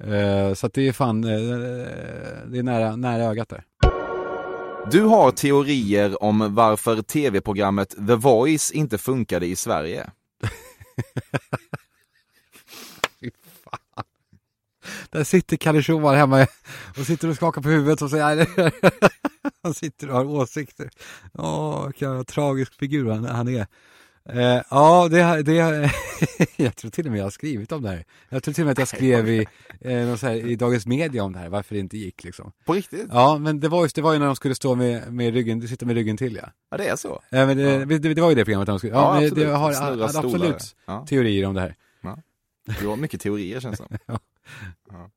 [0.03, 1.31] Eh, så att det är fan, eh,
[2.47, 3.65] det är nära, nära ögat där.
[4.91, 10.11] Du har teorier om varför tv-programmet The Voice inte funkade i Sverige.
[15.11, 16.47] Där sitter Kalle Schumann hemma
[16.99, 18.47] och sitter och skakar på huvudet och säger
[19.63, 20.91] Han sitter och har åsikter.
[21.33, 23.67] Åh, vilken tragisk figur han, han är.
[24.29, 25.55] Eh, ja, det, det
[26.57, 28.05] jag tror till och med jag har skrivit om det här.
[28.29, 29.47] Jag tror till och med att jag skrev i,
[29.81, 29.91] eh,
[30.23, 32.53] här, i Dagens Media om det här, varför det inte gick liksom.
[32.65, 33.07] På riktigt?
[33.13, 35.69] Ja, men det var, just, det var ju när de skulle stå med, med ryggen,
[35.69, 36.49] sitta med ryggen till ja.
[36.71, 37.23] Ja, det är så.
[37.31, 37.85] Eh, men det, Ja.
[37.85, 39.47] det, det var ju det programmet de skulle, ja, men absolut.
[39.49, 40.27] det har Snurra hade stolar.
[40.35, 41.07] absolut Ja.
[41.09, 41.75] teorier om det här.
[42.81, 43.99] Du har mycket teorier känns det som.
[44.07, 44.19] Ja.
[44.91, 45.11] Ja.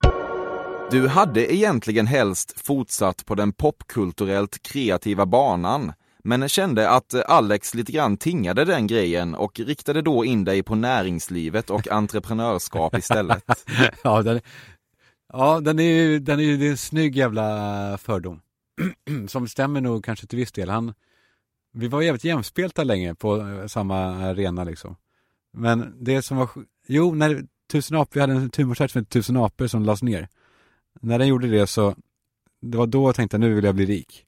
[0.91, 7.91] Du hade egentligen helst fortsatt på den popkulturellt kreativa banan, men kände att Alex lite
[7.91, 13.43] grann tingade den grejen och riktade då in dig på näringslivet och entreprenörskap istället.
[14.03, 14.41] ja, den,
[15.33, 18.41] ja, den är ju, den är det är en snygg jävla fördom.
[19.27, 20.69] Som stämmer nog kanske till viss del.
[20.69, 20.93] Han,
[21.73, 24.95] vi var jävligt jämspelta länge på eh, samma arena liksom.
[25.53, 26.49] Men det som var,
[26.87, 30.27] jo, när Tusen apor, vi hade en som hette Tusen apor som lades ner.
[31.01, 31.95] När den gjorde det så,
[32.61, 34.25] det var då jag tänkte nu vill jag bli rik.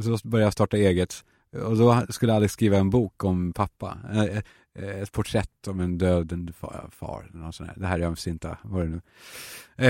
[0.00, 1.24] Så började jag starta eget.
[1.52, 3.98] Och då skulle Alex skriva en bok om pappa.
[4.12, 6.52] Eh, eh, Ett porträtt om en död
[6.90, 7.30] far.
[7.32, 7.76] något sånt här.
[7.80, 9.00] Det här är ömsinta, vad är det nu?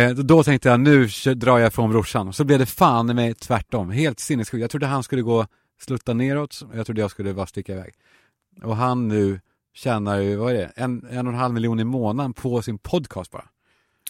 [0.01, 2.29] Eh, då- tänkte jag, nu drar jag från brorsan.
[2.29, 3.90] Och så blev det fan med tvärtom.
[3.90, 4.61] Helt sinnessjukt.
[4.61, 5.46] Jag trodde han skulle gå
[5.81, 6.62] slutta neråt.
[6.70, 7.94] och Jag trodde jag skulle bara sticka iväg.
[8.62, 9.40] Och han nu
[9.75, 10.72] tjänar ju, vad är det?
[10.77, 13.44] En, en och en halv miljon i månaden på sin podcast bara.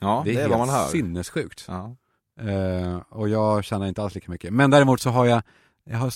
[0.00, 0.86] Ja, det är, vad man hör.
[0.86, 1.64] sinnessjukt.
[1.68, 1.96] Ja.
[2.40, 4.52] Eh, och jag tjänar inte alls lika mycket.
[4.52, 5.42] Men däremot så har jag,
[5.84, 6.12] jag, har,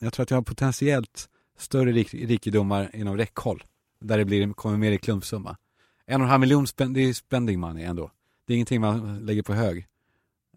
[0.00, 3.64] jag tror att jag har potentiellt större rik, rikedomar inom räckhåll.
[4.00, 5.56] Där det blir, kommer mer i klumpsumma.
[6.06, 8.10] En och en halv miljon, spend, det är spending money ändå.
[8.46, 9.86] Det är ingenting man lägger på hög.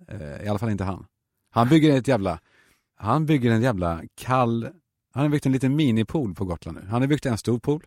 [0.08, 1.06] Eh, I alla fall inte han.
[1.50, 2.40] Han bygger ett jävla,
[2.96, 4.70] han bygger en jävla kall,
[5.14, 6.88] han har byggt en liten minipool på Gotland nu.
[6.90, 7.84] Han har byggt en stor pool.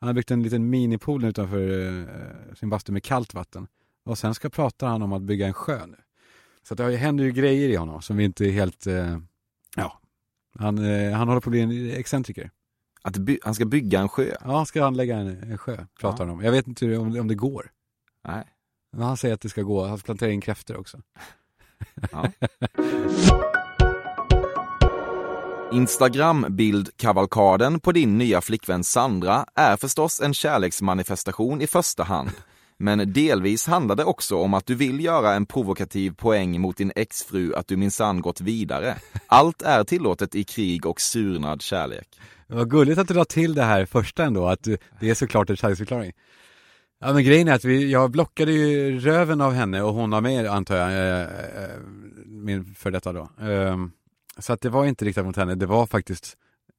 [0.00, 3.66] Han har byggt en liten minipool utanför eh, sin bastu med kallt vatten.
[4.04, 5.96] Och sen ska prata han om att bygga en sjö nu.
[6.62, 9.18] Så det händer ju grejer i honom som vi inte är helt, eh,
[9.76, 10.00] ja,
[10.58, 12.50] han, eh, han håller på att bli en excentriker.
[13.02, 14.34] Att by- han ska bygga en sjö?
[14.44, 16.44] Ja, han ska anlägga en, en sjö, pratar han om.
[16.44, 17.70] Jag vet inte om, om det går.
[18.28, 18.44] Nej.
[18.92, 20.98] Men han säger att det ska gå, han planterar in kräftor också.
[22.12, 22.32] Ja.
[25.72, 32.30] Instagram-bildkavalkaden på din nya flickvän Sandra är förstås en kärleksmanifestation i första hand.
[32.78, 36.92] Men delvis handlar det också om att du vill göra en provokativ poäng mot din
[36.96, 38.96] exfru att du minsann gått vidare.
[39.26, 42.08] Allt är tillåtet i krig och surnad kärlek.
[42.46, 45.50] Vad gulligt att du la till det här första ändå, att du, det är såklart
[45.50, 46.12] en kärleksförklaring.
[47.00, 50.22] Ja men grejen är att vi, jag blockade ju röven av henne och hon av
[50.22, 51.80] mig antar jag, eh, eh
[52.26, 53.28] min för detta då.
[53.40, 53.76] Eh,
[54.38, 56.36] så att det var inte riktat mot henne, det var faktiskt,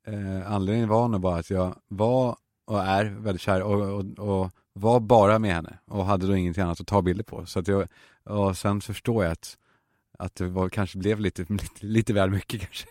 [0.08, 2.36] eh, anledningen var nog bara att jag var
[2.68, 6.63] och är väldigt kär och, och, och var bara med henne och hade då ingenting
[6.63, 7.46] annat att ta bilder på.
[7.46, 7.88] Så att jag,
[8.24, 9.58] och sen förstår jag att,
[10.20, 12.88] att det var, kanske blev lite, lite, lite väl mycket kanske.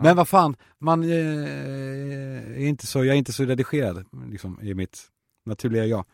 [0.00, 1.08] Men vad fan, man eh,
[2.50, 5.08] är inte så, jag är inte så redigerad liksom, i mitt
[5.46, 6.04] naturliga jag.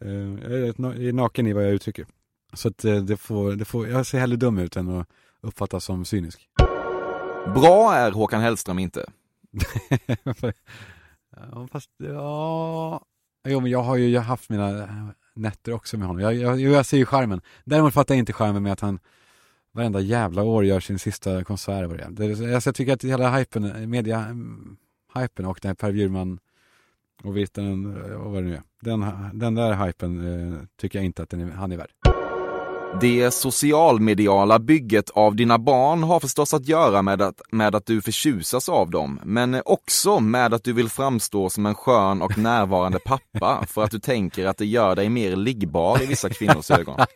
[0.00, 2.06] Eh, jag är naken i vad jag uttrycker.
[2.52, 5.08] Så att eh, det får, det får, jag ser hellre dum ut än att
[5.40, 6.48] uppfattas som cynisk.
[7.54, 9.10] Bra är Håkan Hellström inte.
[11.36, 13.04] ja, fast ja...
[13.44, 14.88] Jo, men jag har ju jag har haft mina
[15.34, 16.22] nätter också med honom.
[16.22, 17.40] Jag, jag, jag ser ju charmen.
[17.64, 18.98] Däremot fattar jag inte charmen med att han
[19.72, 21.90] varenda jävla år gör sin sista konsert.
[22.10, 26.38] Det alltså, jag tycker att hela hypen, media-hypen mm, och den här Per Bjurman
[27.22, 28.62] och Virtanen och vad det nu är.
[28.80, 32.23] Den, den där hypen eh, tycker jag inte att den är, han är värd.
[33.00, 38.02] Det socialmediala bygget av dina barn har förstås att göra med att, med att du
[38.02, 42.98] förtjusas av dem, men också med att du vill framstå som en skön och närvarande
[42.98, 47.00] pappa för att du tänker att det gör dig mer liggbar i vissa kvinnors ögon.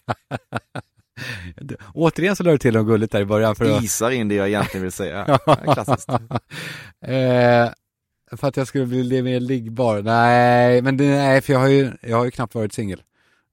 [1.94, 3.56] Återigen så lade du till något gulligt där i början.
[3.56, 3.82] För att...
[3.82, 5.38] Isar in det jag egentligen vill säga.
[5.72, 6.08] Klassiskt.
[6.08, 7.68] eh,
[8.36, 10.02] för att jag skulle bli mer liggbar?
[10.02, 13.02] Nej, men det, nej, för jag har ju, jag har ju knappt varit singel.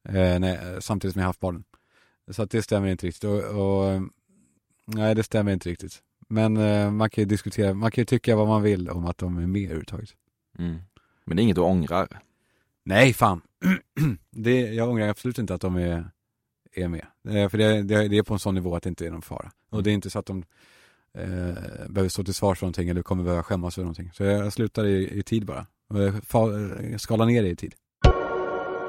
[0.10, 1.64] Eh, samtidigt som jag haft barnen.
[2.32, 3.24] Så att det stämmer inte riktigt.
[3.24, 4.02] Och, och,
[4.86, 6.02] nej, det stämmer inte riktigt.
[6.28, 9.18] Men eh, man kan ju diskutera, man kan ju tycka vad man vill om att
[9.18, 10.10] de är med överhuvudtaget.
[10.58, 10.78] Mm.
[11.26, 12.20] Men det är inget du ångrar?
[12.84, 13.42] Nej, fan.
[14.32, 16.12] det, jag ångrar absolut inte att de är,
[16.74, 17.06] är med.
[17.28, 19.22] Eh, för det, det, det, är på en sån nivå att det inte är någon
[19.22, 19.52] fara.
[19.70, 20.44] Och det är inte så att de
[21.14, 21.54] eh,
[21.90, 24.12] behöver stå till svars för någonting eller kommer behöva skämmas för någonting.
[24.14, 25.68] Så jag slutar i, i tid bara.
[25.88, 27.76] Och skalar ner det i tid.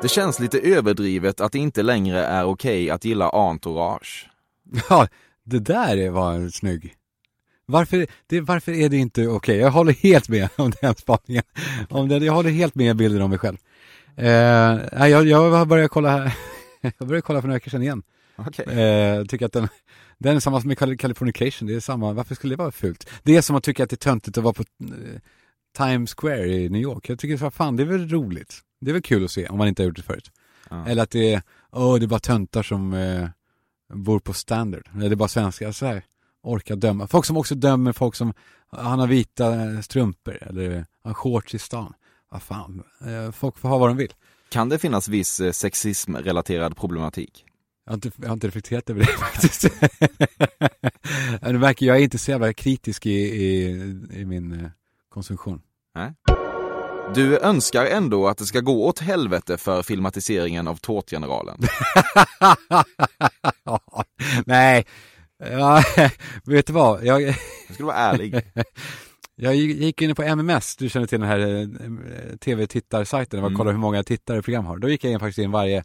[0.03, 4.31] Det känns lite överdrivet att det inte längre är okej okay att gilla entourage.
[4.89, 5.09] Ja,
[5.45, 6.95] det där var snygg.
[7.67, 9.37] Varför, det, varför är det inte okej?
[9.37, 9.57] Okay?
[9.57, 11.43] Jag håller helt med om den spaningen.
[11.89, 13.57] Om den, jag håller helt med bilden om mig själv.
[14.17, 16.35] Eh, jag, jag börjat kolla här.
[16.99, 18.03] jag började kolla för några veckor sedan igen.
[18.37, 18.81] Okay.
[18.81, 19.69] Eh, tycker att den,
[20.19, 23.09] den är samma som med Californication, det är samma, varför skulle det vara fult?
[23.23, 25.21] Det är som att tycka att det är töntigt att vara på eh,
[25.77, 27.09] Times Square i New York.
[27.09, 28.63] Jag tycker så fan, det är väl roligt.
[28.81, 30.31] Det är väl kul att se om man inte har gjort det förut.
[30.71, 30.87] Ja.
[30.87, 33.29] Eller att det är, åh det är bara töntar som eh,
[33.95, 34.89] bor på standard.
[34.95, 36.03] Eller det är bara svenskar, så här,
[36.43, 37.07] orkar döma.
[37.07, 38.35] Folk som också dömer folk som,
[38.71, 41.93] han har vita strumpor eller har shorts i stan.
[42.31, 44.15] Vad fan, eh, folk får ha vad de vill.
[44.49, 47.45] Kan det finnas viss eh, sexism-relaterad problematik?
[47.85, 49.63] Jag har, inte, jag har inte reflekterat över det faktiskt.
[51.41, 53.67] du märker, jag är inte så jävla kritisk i, i,
[54.13, 54.71] i min eh,
[55.09, 55.61] konsumtion.
[55.95, 56.15] Nej.
[57.15, 61.61] Du önskar ändå att det ska gå åt helvete för filmatiseringen av Tårtgeneralen.
[64.47, 64.87] Nej,
[65.39, 65.83] ja,
[66.45, 67.05] vet du vad?
[67.05, 67.37] Jag, jag
[67.73, 68.41] skulle vara ärlig.
[69.37, 73.73] jag gick in på MMS, du känner till den här eh, tv-tittarsajten, där man kollar
[73.73, 74.79] hur många tittare program har.
[74.79, 75.85] Då gick jag in faktiskt in varje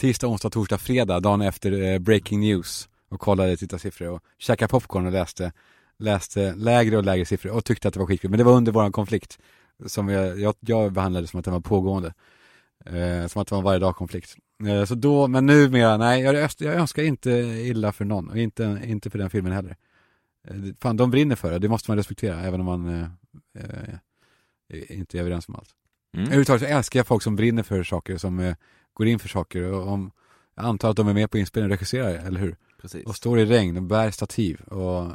[0.00, 5.06] tisdag, onsdag, torsdag, fredag, dagen efter eh, Breaking News och kollade tittarsiffror och käkade popcorn
[5.06, 5.52] och läste,
[5.98, 8.30] läste lägre och lägre siffror och tyckte att det var skitkul.
[8.30, 9.38] Men det var under vår konflikt
[9.86, 12.14] som jag, jag, jag behandlade som att den var pågående.
[12.86, 14.36] Eh, som att det var en varje dag konflikt.
[14.66, 18.80] Eh, så då, men numera, nej, jag, jag önskar inte illa för någon och inte,
[18.84, 19.76] inte för den filmen heller.
[20.48, 23.94] Eh, fan, de brinner för det, det måste man respektera även om man eh,
[24.68, 25.70] eh, inte är överens om allt.
[26.14, 26.24] Mm.
[26.24, 28.54] Överhuvudtaget så älskar jag folk som brinner för saker, som eh,
[28.92, 30.10] går in för saker och om,
[30.54, 32.56] jag antar att de är med på inspelningen och regisserar, eller hur?
[32.80, 33.06] Precis.
[33.06, 35.12] Och står i regn och bär stativ och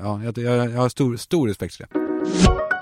[0.00, 2.81] ja, jag, jag, jag har stor, stor respekt för det.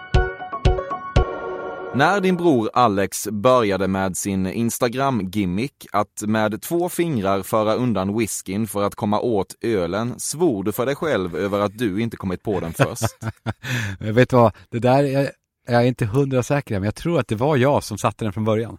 [1.95, 8.67] När din bror Alex började med sin Instagram-gimmick att med två fingrar föra undan whiskyn
[8.67, 12.43] för att komma åt ölen, svor du för dig själv över att du inte kommit
[12.43, 13.17] på den först?
[13.99, 15.31] Vet du vad, det där är
[15.67, 18.33] jag är inte hundra säker, men jag tror att det var jag som satte den
[18.33, 18.79] från början.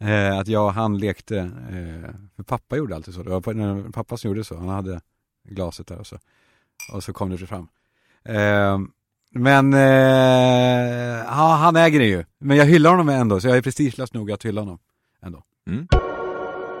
[0.00, 4.16] Eh, att jag och han lekte, eh, för pappa gjorde alltid så, det var pappa
[4.16, 5.00] som gjorde så, han hade
[5.48, 6.18] glaset där och så,
[6.92, 7.68] och så kom det fram.
[8.24, 8.78] Eh,
[9.38, 12.24] men eh, han äger det ju.
[12.38, 14.78] Men jag hyllar honom ändå, så jag är prestigelös nog att hylla honom
[15.22, 15.42] ändå.
[15.68, 15.88] Mm.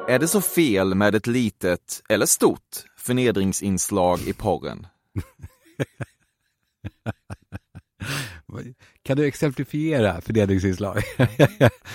[0.08, 4.86] Är det så fel med ett litet, eller stort, förnedringsinslag i porren?
[9.02, 11.02] Kan du exemplifiera fördelningsinslag?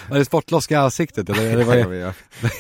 [0.10, 1.52] Var det sportloska ansiktet eller?
[1.52, 2.00] eller vad jag, är...
[2.00, 2.14] jag,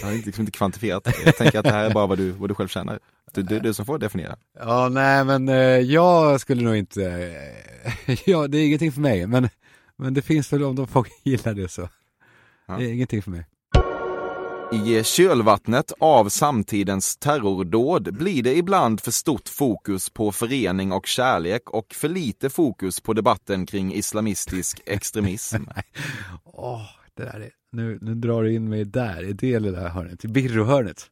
[0.04, 1.14] har inte, liksom inte kvantifierat det.
[1.26, 3.00] Jag tänker att det här är bara vad du, vad du själv känner.
[3.34, 4.38] Du, du, du som får definiera.
[4.60, 7.04] Ja, nej men eh, jag skulle nog inte,
[8.08, 9.50] eh, ja det är ingenting för mig, men,
[9.98, 11.90] men det finns väl om de folk gillar det så.
[12.68, 12.78] Ja.
[12.78, 13.46] Det är ingenting för mig.
[14.74, 21.70] I kölvattnet av samtidens terrordåd blir det ibland för stort fokus på förening och kärlek
[21.70, 25.64] och för lite fokus på debatten kring islamistisk extremism.
[26.44, 26.82] Åh,
[27.16, 30.28] det där är, nu, nu drar du in mig där, i det lilla hörnet, i
[30.28, 31.06] birrohörnet.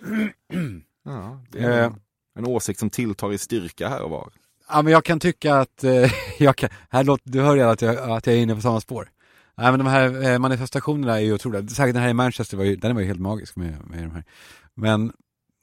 [1.04, 1.92] Ja, det är Eh.
[2.38, 4.32] en åsikt som tilltar i styrka här och var.
[4.68, 7.82] Ja men jag kan tycka att, eh, jag kan, här låter, du hör redan att
[7.82, 9.08] jag, att jag är inne på samma spår.
[9.56, 12.64] Nej men de här eh, manifestationerna är ju otroliga, Särskilt den här i Manchester var
[12.64, 14.24] ju, den var ju helt magisk med, med de här.
[14.74, 15.12] Men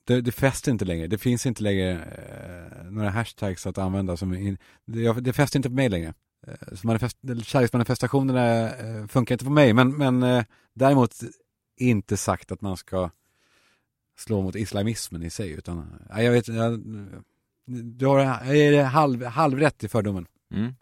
[0.03, 4.33] det, det fäster inte längre, det finns inte längre eh, några hashtags att använda som,
[4.33, 6.13] in, det, det fäster inte på mig längre.
[6.47, 11.15] Eh, så manifest, kärleksmanifestationerna eh, funkar inte på mig, men, men eh, däremot
[11.77, 13.09] inte sagt att man ska
[14.17, 16.79] slå mot islamismen i sig, utan, eh, jag vet, jag,
[17.65, 20.25] du har, är det halv, halvrätt i fördomen.
[20.53, 20.73] Mm.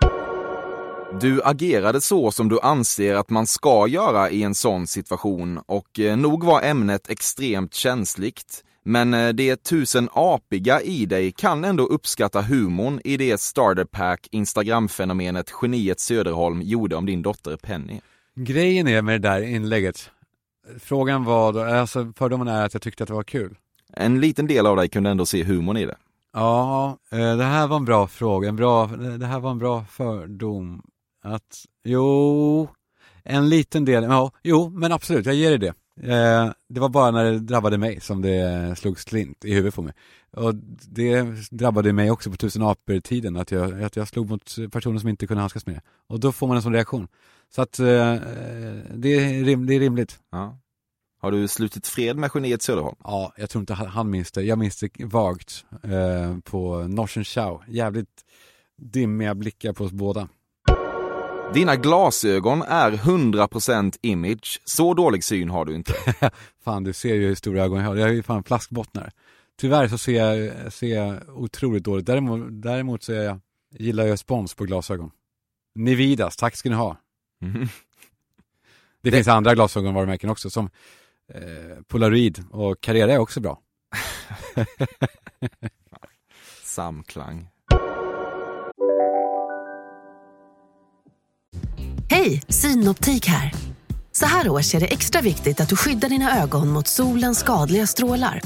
[1.14, 6.00] Du agerade så som du anser att man ska göra i en sån situation och
[6.00, 8.64] eh, nog var ämnet extremt känsligt.
[8.84, 15.52] Men eh, det tusen apiga i dig kan ändå uppskatta humorn i det starterpack Instagram-fenomenet
[15.62, 18.00] Geniet Söderholm gjorde om din dotter Penny.
[18.36, 20.12] Grejen är med det där inlägget,
[20.80, 23.56] frågan var, då, alltså fördomen är att jag tyckte att det var kul.
[23.94, 25.98] En liten del av dig kunde ändå se humorn i det.
[26.34, 28.88] Ja, eh, det här var en bra fråga, en bra,
[29.20, 30.82] det här var en bra fördom.
[31.22, 32.68] Att, jo,
[33.24, 35.74] en liten del, ja, jo, men absolut, jag ger dig det.
[36.14, 39.82] Eh, det var bara när det drabbade mig som det slog slint i huvudet på
[39.82, 39.94] mig.
[40.32, 40.56] Och
[40.90, 45.10] det drabbade mig också på tusen apor-tiden, att jag, att jag slog mot personer som
[45.10, 45.82] inte kunde handskas med det.
[46.08, 47.08] Och då får man en sån reaktion.
[47.50, 48.16] Så att eh,
[48.96, 50.20] det, är rim, det är rimligt.
[50.32, 50.58] Ja.
[51.20, 52.96] Har du slutit fred med Geniet Söderholm?
[53.04, 54.44] Ja, jag tror inte han minns det.
[54.44, 57.64] Jag minns det vagt eh, på Norsen Chow.
[57.68, 58.26] Jävligt
[58.78, 60.28] dimmiga blickar på oss båda.
[61.54, 64.62] Dina glasögon är 100% image.
[64.66, 65.94] Så dålig syn har du inte.
[66.64, 67.96] Fan, du ser ju hur stora ögon jag har.
[67.96, 69.12] Jag har ju fan flaskbottnar.
[69.60, 72.06] Tyvärr så ser jag, ser jag otroligt dåligt.
[72.06, 73.40] Däremot, däremot så jag,
[73.72, 75.12] gillar jag spons på glasögon.
[75.76, 76.98] Nividas, tack ska ni ha.
[77.42, 77.68] Mhm.
[79.02, 80.70] Det, finns andra glasögonvarumärken också som
[81.34, 83.62] eh, Polaroid och Carrera är också bra.
[86.64, 87.50] Samklang.
[92.28, 93.54] Hej, Synoptik här.
[94.12, 97.88] Så här års är det extra viktigt att du skyddar dina ögon mot solens skadliga
[97.88, 98.42] strålar.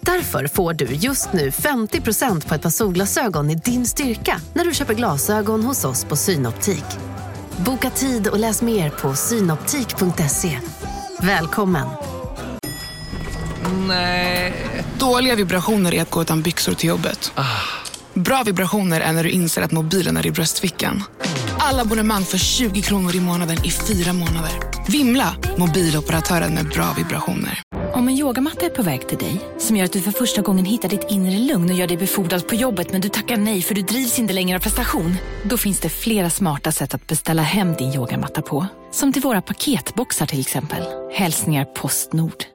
[0.00, 4.74] Därför får du just nu 50% på ett par solglasögon i din styrka när du
[4.74, 6.84] köper glasögon hos oss på Synoptik.
[7.56, 10.58] Boka tid och läs mer på synoptik.se.
[11.20, 11.88] Välkommen!
[14.98, 17.32] Dåliga vibrationer är att gå utan byxor till jobbet.
[18.14, 21.02] Bra vibrationer är när du inser att mobilen är i bröstfickan.
[21.66, 24.52] Alla abonnemang för 20 kronor i månaden i fyra månader.
[24.88, 25.36] Vimla!
[25.58, 27.62] Mobiloperatören med bra vibrationer.
[27.94, 30.64] Om en yogamatta är på väg till dig, som gör att du för första gången
[30.64, 33.74] hittar ditt inre lugn och gör dig befordrad på jobbet men du tackar nej för
[33.74, 35.16] du drivs inte längre av prestation.
[35.44, 38.66] Då finns det flera smarta sätt att beställa hem din yogamatta på.
[38.92, 40.82] Som till våra paketboxar till exempel.
[41.12, 42.53] Hälsningar Postnord.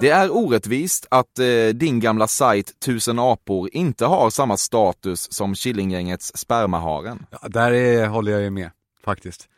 [0.00, 5.54] Det är orättvist att eh, din gamla sajt Tusen apor inte har samma status som
[5.54, 7.26] Killinggängets Spermaharen.
[7.30, 8.70] Ja, där är, håller jag ju med,
[9.04, 9.48] faktiskt.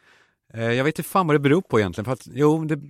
[0.54, 2.04] Eh, jag vet inte fan vad det beror på egentligen.
[2.04, 2.80] För att, jo, det,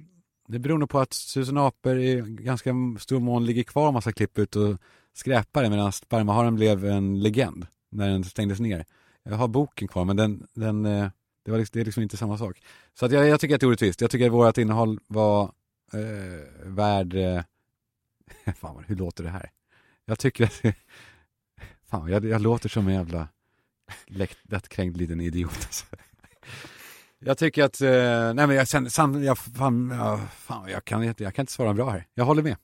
[0.48, 4.12] det beror nog på att Tusen apor i ganska stor mån ligger kvar en massa
[4.12, 4.76] klipp ut och
[5.14, 8.84] skräpar medan spermaharen blev en legend när den stängdes ner.
[9.24, 11.08] Jag har boken kvar, men den, den, eh,
[11.44, 12.62] det, var liksom, det är liksom inte samma sak.
[12.98, 14.00] Så att jag, jag tycker att det är orättvist.
[14.00, 15.42] Jag tycker att vårt innehåll var
[15.92, 16.41] eh,
[16.74, 17.14] värd...
[17.14, 17.42] Eh,
[18.60, 19.50] fan, hur låter det här?
[20.04, 20.62] Jag tycker att...
[21.90, 23.28] fan, jag, jag låter som en jävla
[24.06, 25.50] lätt- lättkränkt liten idiot.
[25.66, 25.86] Alltså.
[27.24, 27.90] Jag tycker att, eh,
[28.34, 31.52] nej men jag, sen, sen, jag, fan, ja, fan jag, kan, inte- jag kan inte
[31.52, 32.06] svara bra här.
[32.14, 32.56] Jag håller med.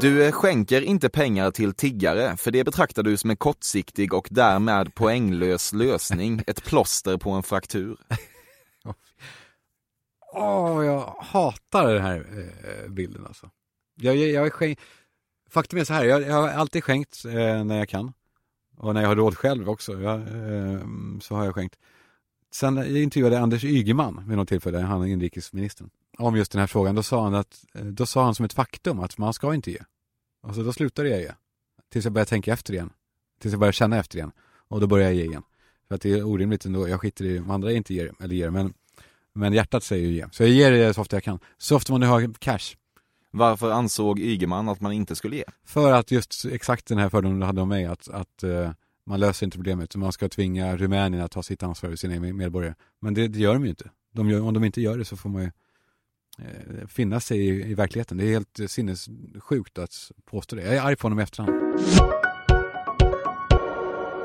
[0.00, 4.28] Du eh, skänker inte pengar till tiggare, för det betraktar du som en kortsiktig och
[4.30, 7.96] därmed poänglös lösning, ett plåster på en fraktur.
[10.32, 12.26] Åh, jag hatar den här
[12.64, 13.50] eh, bilden alltså.
[13.94, 14.78] Jag, jag, jag är skänk...
[15.50, 18.12] Faktum är så här, jag, jag har alltid skänkt eh, när jag kan.
[18.76, 20.80] Och när jag har råd själv också, jag, eh,
[21.20, 21.78] så har jag skänkt.
[22.52, 26.66] Sen jag intervjuade Anders Ygeman vid något tillfälle, han är inrikesministern, om just den här
[26.66, 26.94] frågan.
[26.94, 29.70] Då sa han, att, eh, då sa han som ett faktum att man ska inte
[29.70, 29.78] ge.
[30.42, 31.32] Alltså då slutade jag ge.
[31.92, 32.90] Tills jag började tänka efter igen.
[33.40, 34.32] Tills jag började känna efter igen.
[34.68, 35.42] Och då började jag ge igen.
[35.88, 38.50] För att det är orimligt ändå, jag skiter i om andra inte ger, eller ger,
[38.50, 38.74] men,
[39.34, 40.26] men hjärtat säger ju ge.
[40.32, 41.38] Så jag ger det så ofta jag kan.
[41.58, 42.76] Så ofta man nu har cash.
[43.30, 45.44] Varför ansåg Ygeman att man inte skulle ge?
[45.66, 48.70] För att just exakt den här fördomen du hade om mig, att, att uh,
[49.06, 49.96] man löser inte problemet.
[49.96, 52.74] Man ska tvinga Rumänien att ta sitt ansvar för sina medborgare.
[53.00, 53.90] Men det, det gör de ju inte.
[54.12, 55.50] De gör, om de inte gör det så får man ju
[56.38, 58.18] eh, finna sig i, i, verkligheten.
[58.18, 60.62] Det är helt sinnessjukt att påstå det.
[60.62, 61.52] Jag är arg på honom i efterhand.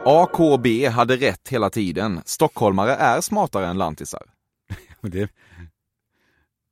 [0.05, 2.21] AKB hade rätt hela tiden.
[2.25, 4.36] Stockholmare är smartare än lantisar.
[5.09, 5.29] Det...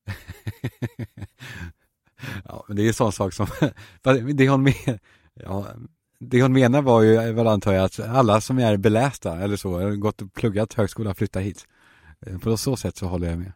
[2.46, 3.48] ja, men det är en sån sak som...
[4.34, 4.74] det hon, men...
[5.34, 5.68] ja,
[6.20, 9.96] det hon menar var ju, väl antar jag, att alla som är belästa eller så,
[9.96, 11.68] gått och pluggat högskola, flyttar hit.
[12.26, 13.54] Eh, på så sätt så håller jag med.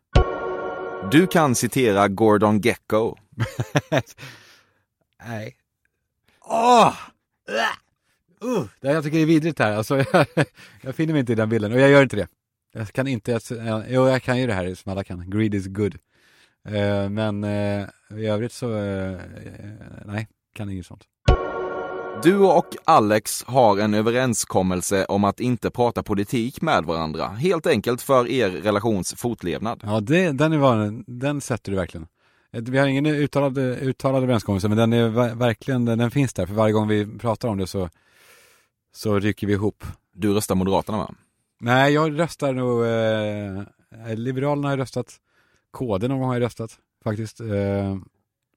[1.11, 3.15] Du kan citera Gordon Gecko.
[5.25, 5.55] Nej.
[6.41, 6.87] Åh!
[6.87, 6.93] Oh!
[8.43, 9.75] Uh, det jag tycker det är vidrigt här.
[9.75, 10.25] Alltså, jag,
[10.81, 12.27] jag finner mig inte i den bilden och jag gör inte det.
[12.73, 13.39] Jag kan inte,
[13.87, 15.29] jo jag kan ju det här som alla kan.
[15.29, 15.95] Greed is good.
[16.67, 19.19] Uh, men uh, i övrigt så, uh,
[20.05, 21.03] nej, kan inget sånt.
[22.23, 28.01] Du och Alex har en överenskommelse om att inte prata politik med varandra, helt enkelt
[28.01, 29.81] för er relations fortlevnad.
[29.83, 32.07] Ja, det, den, är den sätter du verkligen.
[32.51, 36.73] Vi har ingen uttalad, uttalad överenskommelse, men den är verkligen, den finns där, för varje
[36.73, 37.89] gång vi pratar om det så,
[38.95, 39.83] så rycker vi ihop.
[40.13, 41.15] Du röstar Moderaterna va?
[41.61, 45.15] Nej, jag röstar nog, eh, Liberalerna har röstat,
[45.71, 47.97] KD någon gång har jag röstat faktiskt, eh,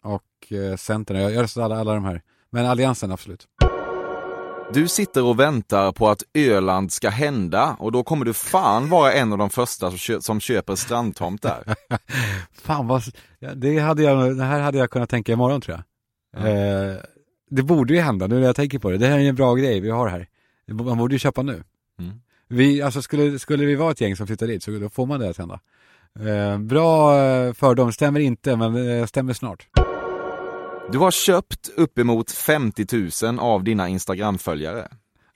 [0.05, 2.23] och eh, Centern, jag har röstat alla, alla de här.
[2.51, 3.49] Men Alliansen, absolut.
[4.73, 9.13] Du sitter och väntar på att Öland ska hända och då kommer du fan vara
[9.13, 9.91] en av de första
[10.21, 11.75] som köper strandtomt där.
[12.53, 13.03] fan vad,
[13.57, 15.85] det, hade jag, det här hade jag kunnat tänka imorgon tror jag.
[16.43, 16.49] Ja.
[16.49, 16.97] Eh,
[17.51, 18.99] det borde ju hända nu när jag tänker på det.
[18.99, 20.29] Det här är en bra grej vi har här.
[20.67, 21.65] Man borde ju köpa nu.
[21.99, 22.21] Mm.
[22.53, 25.21] Vi, alltså skulle, skulle vi vara ett gäng som flyttar dit så då får man
[25.21, 25.61] det att hända.
[26.21, 29.69] Eh, bra eh, fördom, stämmer inte men eh, stämmer snart.
[30.93, 32.87] Du har köpt uppemot 50
[33.25, 34.89] 000 av dina Instagram-följare.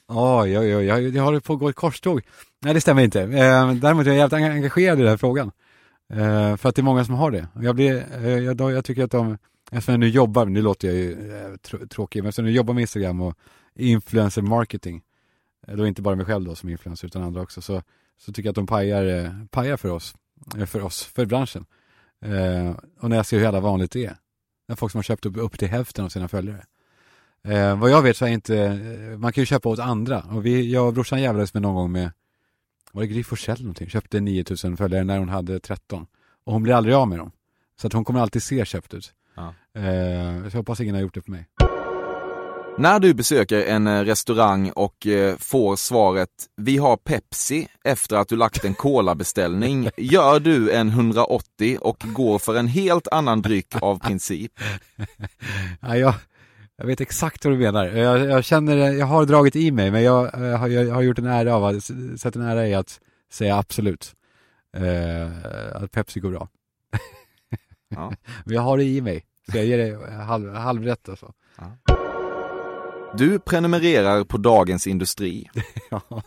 [0.09, 2.21] Oj, oj, oj, jag, jag håller på att gå ett korståg.
[2.63, 3.23] Nej, det stämmer inte.
[3.23, 5.51] Eh, däremot är jag jävligt engagerad i den här frågan.
[6.13, 7.49] Eh, för att det är många som har det.
[7.63, 9.39] Jag, blir, eh, jag, jag tycker att de,
[9.71, 12.57] eftersom jag nu jobbar, nu låter jag ju eh, tr tråkig, men eftersom jag nu
[12.57, 13.35] jobbar med Instagram och
[13.79, 15.03] influencer marketing,
[15.67, 17.83] då inte bara mig själv då som influencer utan andra också, så,
[18.19, 20.15] så tycker jag att de pajar, eh, pajar för oss,
[20.57, 21.67] eh, för oss, för branschen.
[23.01, 24.17] och när jag ser hur jävla vanligt det är
[24.75, 26.65] folk som har köpt upp, upp till hälften av sina följare.
[27.45, 30.21] Eh, vad jag vet så är inte, eh, man kan ju köpa åt andra.
[30.21, 32.13] Och vi, jag och brorsan jävlades med någon gång med,
[32.93, 33.89] var det Gry Forssell någonting?
[33.89, 36.07] Köpte 9000 följare när hon hade 13.
[36.45, 37.33] Och hon blir aldrig av med dem.
[37.81, 39.13] Så att hon kommer alltid se köpt ut.
[39.35, 39.55] Ja.
[39.81, 41.49] Eh, så jag hoppas ingen har gjort det för mig.
[42.79, 48.29] När du besöker en eh, restaurang och eh, får svaret “Vi har Pepsi” efter att
[48.29, 53.83] du lagt en colabeställning, gör du en 180 och går för en helt annan dryck
[53.83, 54.53] av princip?
[55.81, 56.15] Ja, jag,
[56.77, 57.87] jag att exakt vad du menar.
[57.87, 61.19] Jag, jag, känner, jag har dragit i mig, men jag, jag, har, jag har gjort
[61.19, 61.85] en ära av att,
[62.17, 63.01] sett en ära i att
[63.33, 64.15] säga absolut.
[64.77, 66.49] Eh, att Pepsi går bra.
[67.89, 68.13] Ja.
[68.45, 71.33] men jag har det i mig, så jag ger det halv, halvrätt alltså.
[71.59, 71.97] Ja.
[73.15, 75.51] Du prenumererar på Dagens Industri.
[75.91, 76.23] ja.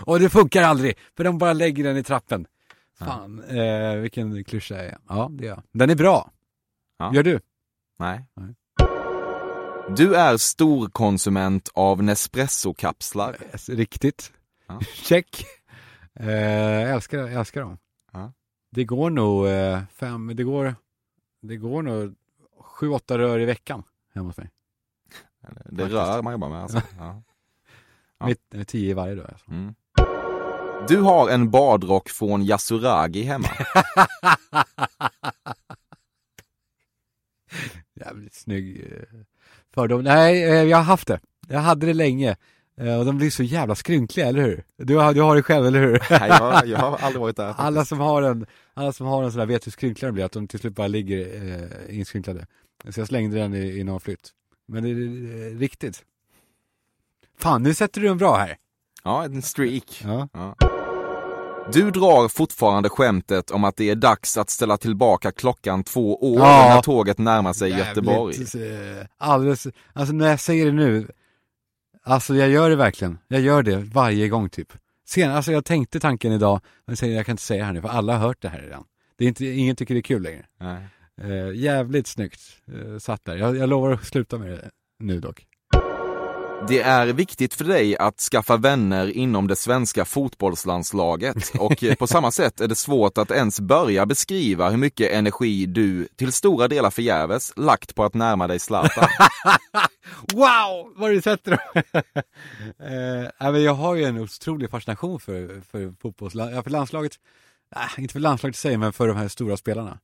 [0.00, 2.46] Och det funkar aldrig, för de bara lägger den i trappen.
[2.98, 3.54] Fan, ja.
[3.56, 4.98] eh, vilken klyscha jag är.
[5.08, 5.62] Ja, det gör jag.
[5.72, 6.30] Den är bra.
[6.98, 7.14] Ja.
[7.14, 7.40] Gör du?
[7.98, 8.24] Nej.
[8.34, 8.54] Nej.
[9.96, 13.36] Du är storkonsument av Nespresso-kapslar.
[13.68, 14.32] Riktigt.
[14.66, 14.80] Ja.
[14.94, 15.46] Check.
[16.20, 17.78] Eh, jag älskar, jag älskar dem.
[18.12, 18.32] Ja.
[18.70, 20.74] Det går nog eh, fem, det går,
[21.42, 22.14] det går nog
[22.76, 23.82] sju, åtta rör i veckan
[24.14, 24.50] hemma hos mig.
[25.40, 25.92] Det Faktiskt.
[25.92, 26.82] rör man jobbar med alltså.
[26.98, 27.22] Ja.
[28.18, 28.34] Ja.
[28.50, 29.50] Med, tio i varje dag alltså.
[29.50, 29.74] Mm.
[30.88, 33.48] Du har en badrock från Yasuragi hemma.
[37.94, 39.02] Jävligt snygg eh,
[39.74, 40.02] fördom.
[40.02, 41.20] Nej, eh, jag har haft det.
[41.48, 42.36] Jag hade det länge.
[42.80, 44.64] Eh, och de blir så jävla skrynkliga, eller hur?
[44.76, 46.02] Du har, du har det själv, eller hur?
[46.10, 47.46] Nej, jag, jag har aldrig varit där.
[47.46, 47.66] Faktiskt.
[47.66, 50.24] Alla som har en, alla som har en sån där vet hur skrynkliga de blir,
[50.24, 51.18] att de till slut bara ligger
[51.88, 52.46] eh, inskrynklade.
[52.88, 54.30] Så jag slängde den i, i någon flytt.
[54.68, 56.04] Men det är riktigt.
[57.38, 58.56] Fan, nu sätter du den bra här.
[59.04, 60.02] Ja, en streak.
[60.04, 60.28] Ja.
[60.32, 60.56] ja.
[61.72, 66.40] Du drar fortfarande skämtet om att det är dags att ställa tillbaka klockan två år
[66.40, 66.74] ja.
[66.74, 68.36] när tåget närmar sig Jävligt, Göteborg.
[68.42, 71.06] Eh, alldeles, alltså när jag säger det nu,
[72.06, 73.18] Alltså jag gör det verkligen.
[73.28, 74.72] Jag gör det varje gång typ.
[75.08, 77.80] Sen, alltså jag tänkte tanken idag, men jag, jag kan inte säga det här nu
[77.80, 78.84] för alla har hört det här redan.
[79.16, 80.46] Det är inte, ingen tycker det är kul längre.
[80.60, 80.86] Nej.
[81.24, 82.40] Uh, jävligt snyggt
[82.72, 83.36] uh, satt där.
[83.36, 84.70] Jag, jag lovar att sluta med det.
[84.98, 85.46] nu dock.
[86.68, 92.06] Det är viktigt för dig att skaffa vänner inom det svenska fotbollslandslaget och eh, på
[92.06, 96.68] samma sätt är det svårt att ens börja beskriva hur mycket energi du, till stora
[96.68, 99.08] delar förgäves, lagt på att närma dig Zlatan.
[100.32, 101.82] wow, vad du sätter dem!
[103.40, 107.12] eh, men jag har ju en otrolig fascination för, för fotbollslandslaget, för landslaget,
[107.76, 109.98] äh, inte för landslaget i sig, men för de här stora spelarna.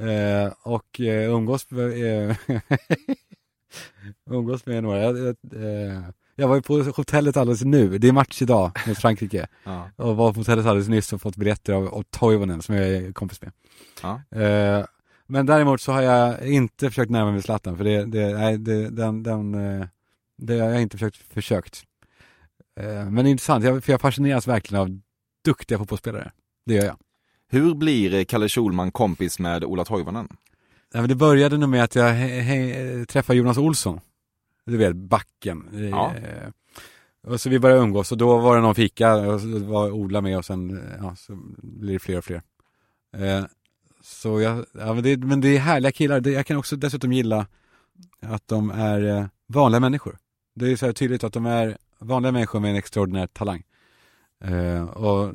[0.00, 2.36] Eh, och eh, umgås med, eh,
[4.30, 5.00] umgås med några.
[5.00, 6.02] Jag, jag, eh,
[6.34, 9.46] jag var ju på hotellet alldeles nu, det är match idag mot Frankrike.
[9.64, 9.90] Ja.
[9.96, 13.12] Och var på hotellet alldeles nyss och fått biljetter av, av Toivonen som jag är
[13.12, 13.52] kompis med.
[14.02, 14.38] Ja.
[14.40, 14.84] Eh,
[15.26, 18.88] men däremot så har jag inte försökt närma mig Zlatan för det, det, nej, det,
[18.90, 19.86] den, den, eh,
[20.36, 21.84] det har jag inte försökt, försökt.
[23.10, 25.00] Men intressant, jag, för jag fascineras verkligen av
[25.44, 26.32] duktiga fotbollsspelare.
[26.66, 26.96] Det gör jag.
[27.50, 30.28] Hur blir Kalle Schulman kompis med Ola Toivonen?
[30.92, 32.16] Ja, det började nog med att jag
[33.08, 34.00] träffade Jonas Olsson.
[34.64, 35.68] Du vet, backen.
[35.90, 36.12] Ja.
[36.16, 36.48] Eh,
[37.32, 40.20] Och så vi började umgås och då var det någon fika och så var Ola
[40.20, 42.42] med och sen ja, så blir det fler och fler.
[43.16, 43.44] Eh,
[44.02, 46.20] så jag, ja, men, det, men det är härliga killar.
[46.20, 47.46] Det, jag kan också dessutom gilla
[48.22, 50.18] att de är eh, vanliga människor.
[50.54, 53.62] Det är så här tydligt att de är vanliga människor med en extraordinär talang.
[54.44, 55.34] Eh, och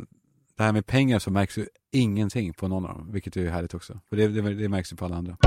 [0.57, 3.73] det här med pengar så märks ju ingenting på någon av dem, vilket är härligt
[3.73, 3.99] också.
[4.09, 5.37] För det, det, det märks ju på alla andra.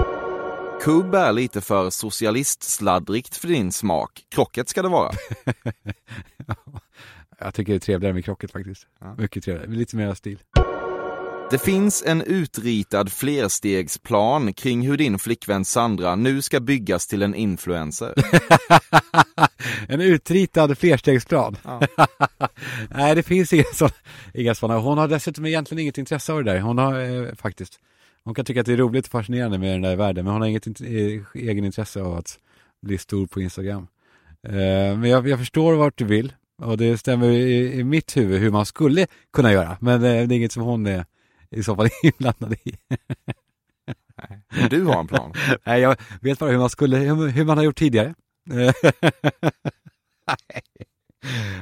[0.81, 4.25] Kubb är lite för socialistsladdrigt för din smak.
[4.29, 5.13] Krocket ska det vara.
[7.39, 8.87] Jag tycker det är trevligare med krocket faktiskt.
[9.01, 9.15] Ja.
[9.19, 10.39] Mycket trevligare, lite mer stil.
[11.51, 17.35] Det finns en utritad flerstegsplan kring hur din flickvän Sandra nu ska byggas till en
[17.35, 18.15] influencer.
[19.89, 21.57] en utritad flerstegsplan.
[21.65, 21.81] Ja.
[22.91, 23.95] Nej, det finns inga sådana.
[24.35, 24.81] Inga sådana.
[24.81, 26.61] Hon har dessutom egentligen inget intresse av det där.
[26.61, 27.79] Hon har eh, faktiskt.
[28.25, 30.43] Hon kan tycka att det är roligt och fascinerande med den där världen, men hon
[30.43, 32.39] har inget int- eh, egen intresse av att
[32.83, 33.87] bli stor på Instagram.
[34.49, 34.53] Eh,
[34.99, 36.33] men jag, jag förstår vart du vill
[36.63, 40.35] och det stämmer i, i mitt huvud hur man skulle kunna göra, men eh, det
[40.35, 41.05] är inget som hon är
[41.51, 42.77] i så fall inblandad i.
[44.49, 45.35] Men du har en plan.
[45.67, 48.15] Nej, jag vet bara hur man skulle, hur, man har gjort tidigare.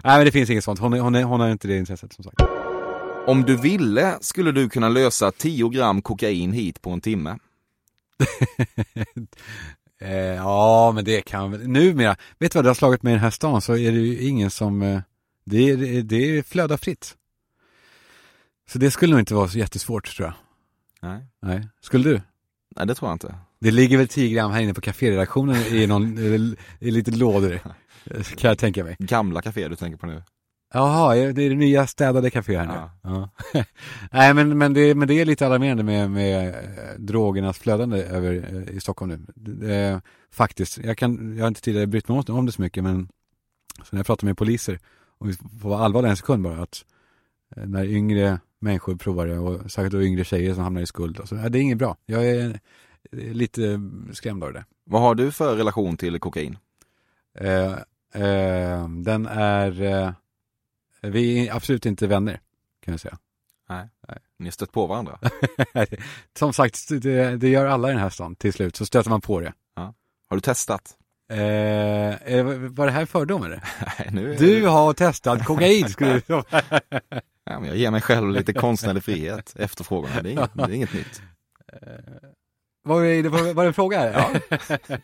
[0.05, 0.79] Nej, men det finns inget sånt.
[0.79, 2.41] Hon, hon, hon har inte det intresset som sagt.
[3.27, 7.39] Om du ville skulle du kunna lösa 10 gram kokain hit på en timme.
[10.01, 13.15] Eh, ja, men det kan väl, numera, vet du vad det har slagit mig i
[13.15, 15.01] den här stan så är det ju ingen som, eh,
[15.45, 17.15] det, det, det är flöda fritt.
[18.69, 20.35] Så det skulle nog inte vara så jättesvårt tror jag.
[21.11, 22.21] Nej, Nej, skulle du?
[22.77, 23.35] Nej det tror jag inte.
[23.61, 26.19] Det ligger väl 10 gram här inne på kaféredaktionen i någon,
[26.79, 27.61] i lite lådor,
[28.37, 28.97] kan jag tänka mig.
[28.99, 30.23] Gamla kaféer du tänker på nu.
[30.77, 32.91] Jaha, det är det nya städade café här nu.
[33.03, 33.31] Ja.
[34.13, 38.33] Nej, men, men, det, men det är lite alarmerande med, med eh, drogernas flödande över,
[38.69, 39.27] eh, i Stockholm nu.
[39.35, 40.01] Det,
[40.33, 43.09] faktiskt, jag, kan, jag har inte tidigare brytt mig om, om det så mycket, men
[43.79, 44.79] så när jag pratar med poliser,
[45.19, 46.85] och vi får vara allvarliga en sekund bara, att
[47.57, 51.19] eh, när yngre människor provar det, och särskilt då yngre tjejer som hamnar i skuld,
[51.19, 51.97] och så, ja, det är inget bra.
[52.07, 52.61] Jag är
[53.13, 53.81] eh, lite
[54.13, 54.65] skrämd av det.
[54.85, 56.59] Vad har du för relation till kokain?
[57.39, 57.73] Eh,
[58.15, 60.13] eh, den är, eh,
[61.03, 62.41] vi är absolut inte vänner,
[62.85, 63.19] kan jag säga.
[63.69, 63.89] Nej.
[64.39, 65.19] Ni har stött på varandra?
[66.39, 69.21] Som sagt, det, det gör alla i den här stan till slut, så stöter man
[69.21, 69.53] på det.
[70.29, 70.97] Har du testat?
[71.31, 73.65] Eh, är, var det här fördom eller?
[73.99, 76.43] Nej, nu är Du har testat kokain, skulle du
[77.45, 79.55] ja, men Jag ger mig själv lite konstnärlig frihet.
[79.59, 81.23] Efterfrågan, det är inget, det är inget nytt.
[82.85, 84.13] Var det, var det en fråga här?
[84.13, 84.59] Ja.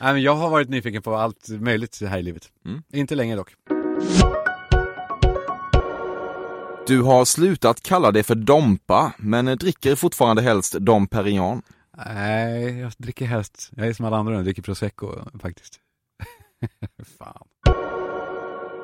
[0.00, 2.50] Nej, men jag har varit nyfiken på allt möjligt här i livet.
[2.66, 2.82] Mm.
[2.92, 3.54] Inte länge dock.
[6.86, 11.62] Du har slutat kalla det för Dompa, men dricker fortfarande helst Dom Perignon.
[12.06, 15.80] Nej, jag dricker helst, jag är som alla andra, jag dricker prosecco faktiskt.
[17.18, 17.46] Fan.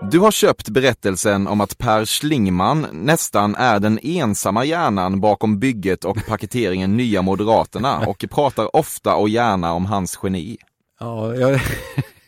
[0.03, 6.05] Du har köpt berättelsen om att Per Schlingman nästan är den ensamma hjärnan bakom bygget
[6.05, 10.57] och paketeringen Nya Moderaterna och pratar ofta och gärna om hans geni.
[11.01, 11.61] Ja, jag...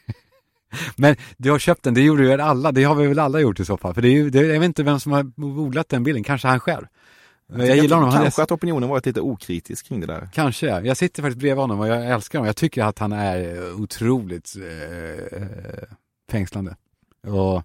[0.97, 3.61] Men du har köpt den, det gjorde ju alla, det har vi väl alla gjort
[3.61, 3.95] i så fall.
[3.95, 6.49] För det är ju, det, jag vet inte vem som har odlat den bilden, kanske
[6.49, 6.87] han själv.
[7.49, 8.12] Men jag gillar honom.
[8.12, 10.29] Kanske är, att opinionen varit lite okritisk kring det där.
[10.33, 10.81] kanske, ja.
[10.81, 12.47] jag sitter faktiskt bredvid honom och jag älskar honom.
[12.47, 15.89] Jag tycker att han är otroligt eh,
[16.31, 16.77] fängslande.
[17.27, 17.62] Och,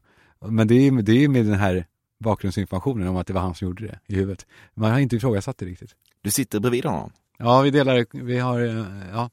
[0.51, 1.85] men det är, det är med den här
[2.19, 4.45] bakgrundsinformationen om att det var han som gjorde det i huvudet.
[4.73, 5.95] Man har inte ifrågasatt det riktigt.
[6.21, 7.11] Du sitter bredvid honom.
[7.37, 9.29] Ja, vi delar, vi har, eh, ja.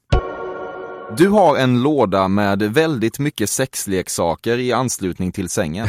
[1.17, 5.87] Du har en låda med väldigt mycket sexleksaker i anslutning till sängen.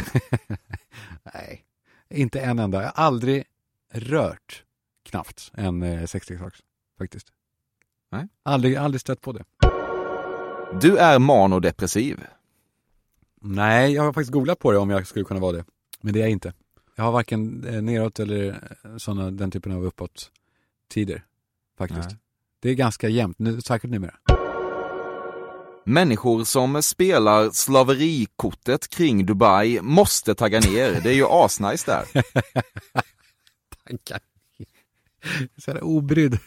[1.33, 1.63] Nej,
[2.09, 2.81] inte en enda.
[2.81, 3.43] Jag har aldrig
[3.93, 4.63] rört
[5.09, 6.53] knappt en eh, sexleksak
[6.97, 7.27] faktiskt.
[8.11, 8.27] Nej.
[8.43, 9.43] Aldrig, aldrig stött på det.
[10.81, 12.19] Du är manodepressiv.
[13.43, 15.65] Nej, jag har faktiskt googlat på det om jag skulle kunna vara det.
[16.01, 16.53] Men det är jag inte.
[16.95, 18.49] Jag har varken eh, neråt eller
[18.83, 20.31] eh, såna, den typen av uppåt
[20.89, 21.25] tider.
[21.77, 22.09] Faktiskt.
[22.09, 22.17] Nej.
[22.59, 24.15] Det är ganska jämnt, nu, säkert numera.
[25.85, 31.01] Människor som spelar slaverikortet kring Dubai måste tagga ner.
[31.03, 32.23] Det är ju asnice där.
[33.87, 34.19] Tankar.
[35.57, 36.39] Så jävla obrydd.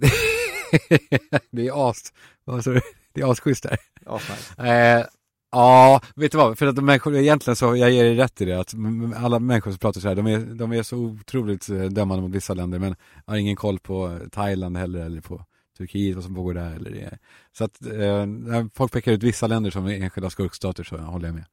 [1.50, 2.12] det är as,
[2.44, 2.80] vad sa du?
[3.16, 3.78] Det är asschysst där.
[4.06, 4.54] Asnice.
[4.58, 5.06] Eh,
[5.52, 6.58] ja, vet du vad?
[6.58, 8.74] För att de människor, egentligen så, jag ger dig rätt i det, att
[9.16, 12.34] alla människor som pratar så här, de är, de är så otroligt eh, dömande mot
[12.34, 12.96] vissa länder, men
[13.26, 15.44] har ingen koll på Thailand heller, eller på
[15.78, 16.74] Turkiet, vad som pågår där.
[16.74, 17.18] Eller det.
[17.52, 21.34] Så att eh, när folk pekar ut vissa länder som enskilda skurkstater så håller jag
[21.34, 21.44] med.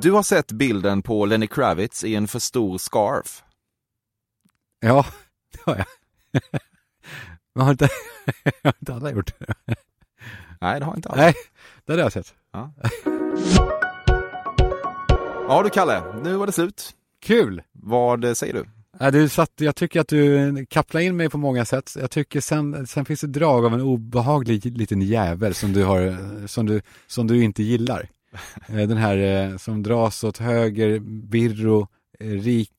[0.00, 3.42] Du har sett bilden på Lenny Kravitz i en för stor scarf.
[4.80, 5.06] Ja,
[5.52, 5.86] det har jag.
[7.54, 7.88] Men har inte,
[8.62, 9.76] har inte alla gjort det?
[10.60, 11.16] Nej, det har inte alls.
[11.18, 11.34] Nej,
[11.84, 12.34] det hade jag sett.
[12.52, 12.72] Ja.
[15.48, 16.94] ja du Kalle, nu var det slut.
[17.20, 17.62] Kul!
[17.72, 18.64] Vad säger du?
[18.98, 21.96] Ja, du satt, jag tycker att du kapplar in mig på många sätt.
[22.00, 26.46] Jag tycker sen, sen finns det drag av en obehaglig liten jävel som du har,
[26.46, 28.08] som du, som du inte gillar.
[28.68, 31.88] Eh, Den här eh, som dras åt höger, birro,
[32.18, 32.72] eh, rik,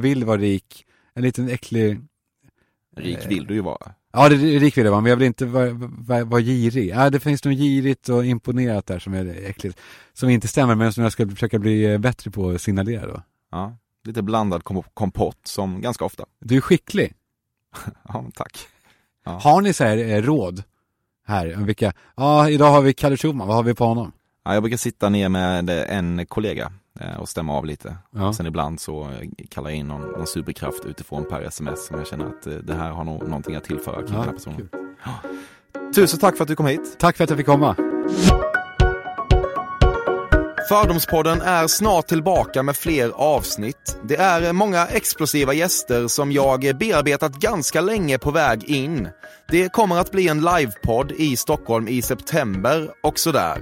[0.00, 2.00] vill vara rik, en liten äcklig
[2.96, 3.92] Rik vill du ju vara.
[4.18, 6.88] Ja, det är rik vill jag vara, men jag vill inte vara, vara, vara girig.
[6.88, 9.80] Ja, det finns något girigt och imponerat där som är äckligt.
[10.12, 13.22] Som inte stämmer, men som jag ska försöka bli eh, bättre på att signalera då.
[13.50, 16.24] Ja, lite blandad kom- kompott som ganska ofta.
[16.40, 17.14] Du är skicklig.
[18.08, 18.58] Ja, tack.
[19.24, 19.30] Ja.
[19.42, 20.62] Har ni så här eh, råd
[21.26, 24.12] här om vilka, ja idag har vi Kalle Schumann, vad har vi på honom?
[24.44, 26.72] Ja, jag brukar sitta ner med en kollega
[27.18, 27.96] och stämma av lite.
[28.10, 28.32] Ja.
[28.32, 32.06] Sen ibland så eh, kallar jag in någon, någon superkraft utifrån per sms som jag
[32.06, 34.56] känner att eh, det här har nog någonting att tillföra kring den här personen.
[34.56, 34.68] kul.
[35.94, 36.96] Tusen tack för att du kom hit.
[36.98, 37.76] Tack för att jag fick komma.
[40.68, 43.98] Fördomspodden är snart tillbaka med fler avsnitt.
[44.04, 49.08] Det är många explosiva gäster som jag bearbetat ganska länge på väg in.
[49.48, 53.58] Det kommer att bli en livepodd i Stockholm i september och sådär.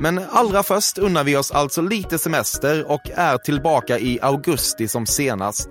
[0.00, 5.06] Men allra först unnar vi oss alltså lite semester och är tillbaka i augusti som
[5.06, 5.68] senast.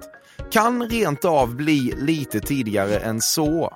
[0.51, 3.73] Kan rent av bli lite tidigare än så.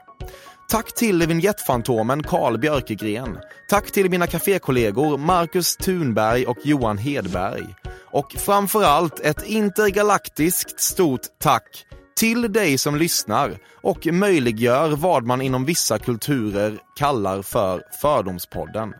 [0.69, 3.37] Tack till vignettfantomen Karl Björkegren.
[3.69, 7.75] Tack till mina kafékollegor Marcus Thunberg och Johan Hedberg.
[8.11, 11.85] Och framförallt ett intergalaktiskt stort tack
[12.17, 18.93] till dig som lyssnar och möjliggör vad man inom vissa kulturer kallar för Fördomspodden.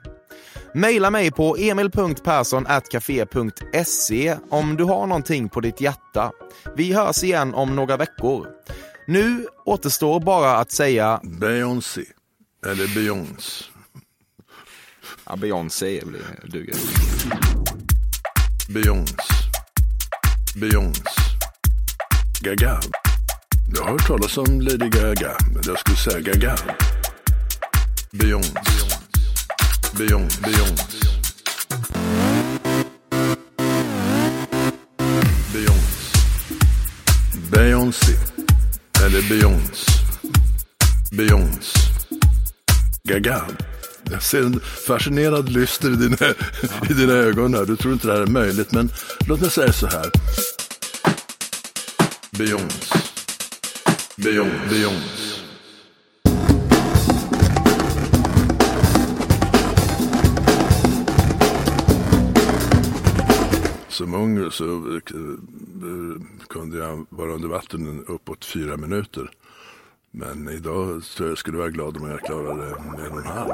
[0.76, 6.32] Maila mig på emil.perssonatcafe.se om du har någonting på ditt hjärta.
[6.76, 8.48] Vi hörs igen om några veckor.
[9.08, 12.04] Nu återstår bara att säga Beyoncé.
[12.66, 13.66] Eller Beyoncé.
[15.26, 16.02] Ja, Beyoncé
[16.44, 16.76] duger.
[18.70, 19.16] Beyoncé.
[20.56, 21.02] Beyoncé.
[22.42, 22.80] Gaga.
[23.76, 26.56] Jag har hört talas om Lady Gaga, men jag skulle säga Gaga.
[28.12, 28.93] Beyoncé.
[29.98, 30.40] Beyoncé.
[30.42, 30.98] Beyoncé.
[35.54, 36.18] Beyoncé.
[37.52, 38.14] Beyoncé.
[39.06, 39.92] Eller Beyoncé.
[41.12, 41.80] Beyoncé.
[43.08, 43.46] Gaga.
[44.12, 46.18] Jag ser en fascinerad lyster i dina,
[46.90, 47.66] i dina ögon här.
[47.66, 48.92] Du tror inte det här är möjligt, men
[49.28, 50.12] låt mig säga så här.
[52.32, 53.00] Beyoncé.
[54.16, 54.70] Beyoncé.
[54.70, 55.43] Beyoncé.
[63.94, 65.02] Som ung så eh,
[66.48, 69.30] kunde jag vara under vatten uppåt fyra minuter.
[70.12, 72.66] Men idag tror jag skulle vara glad om jag klarade
[73.06, 73.54] en och en halv.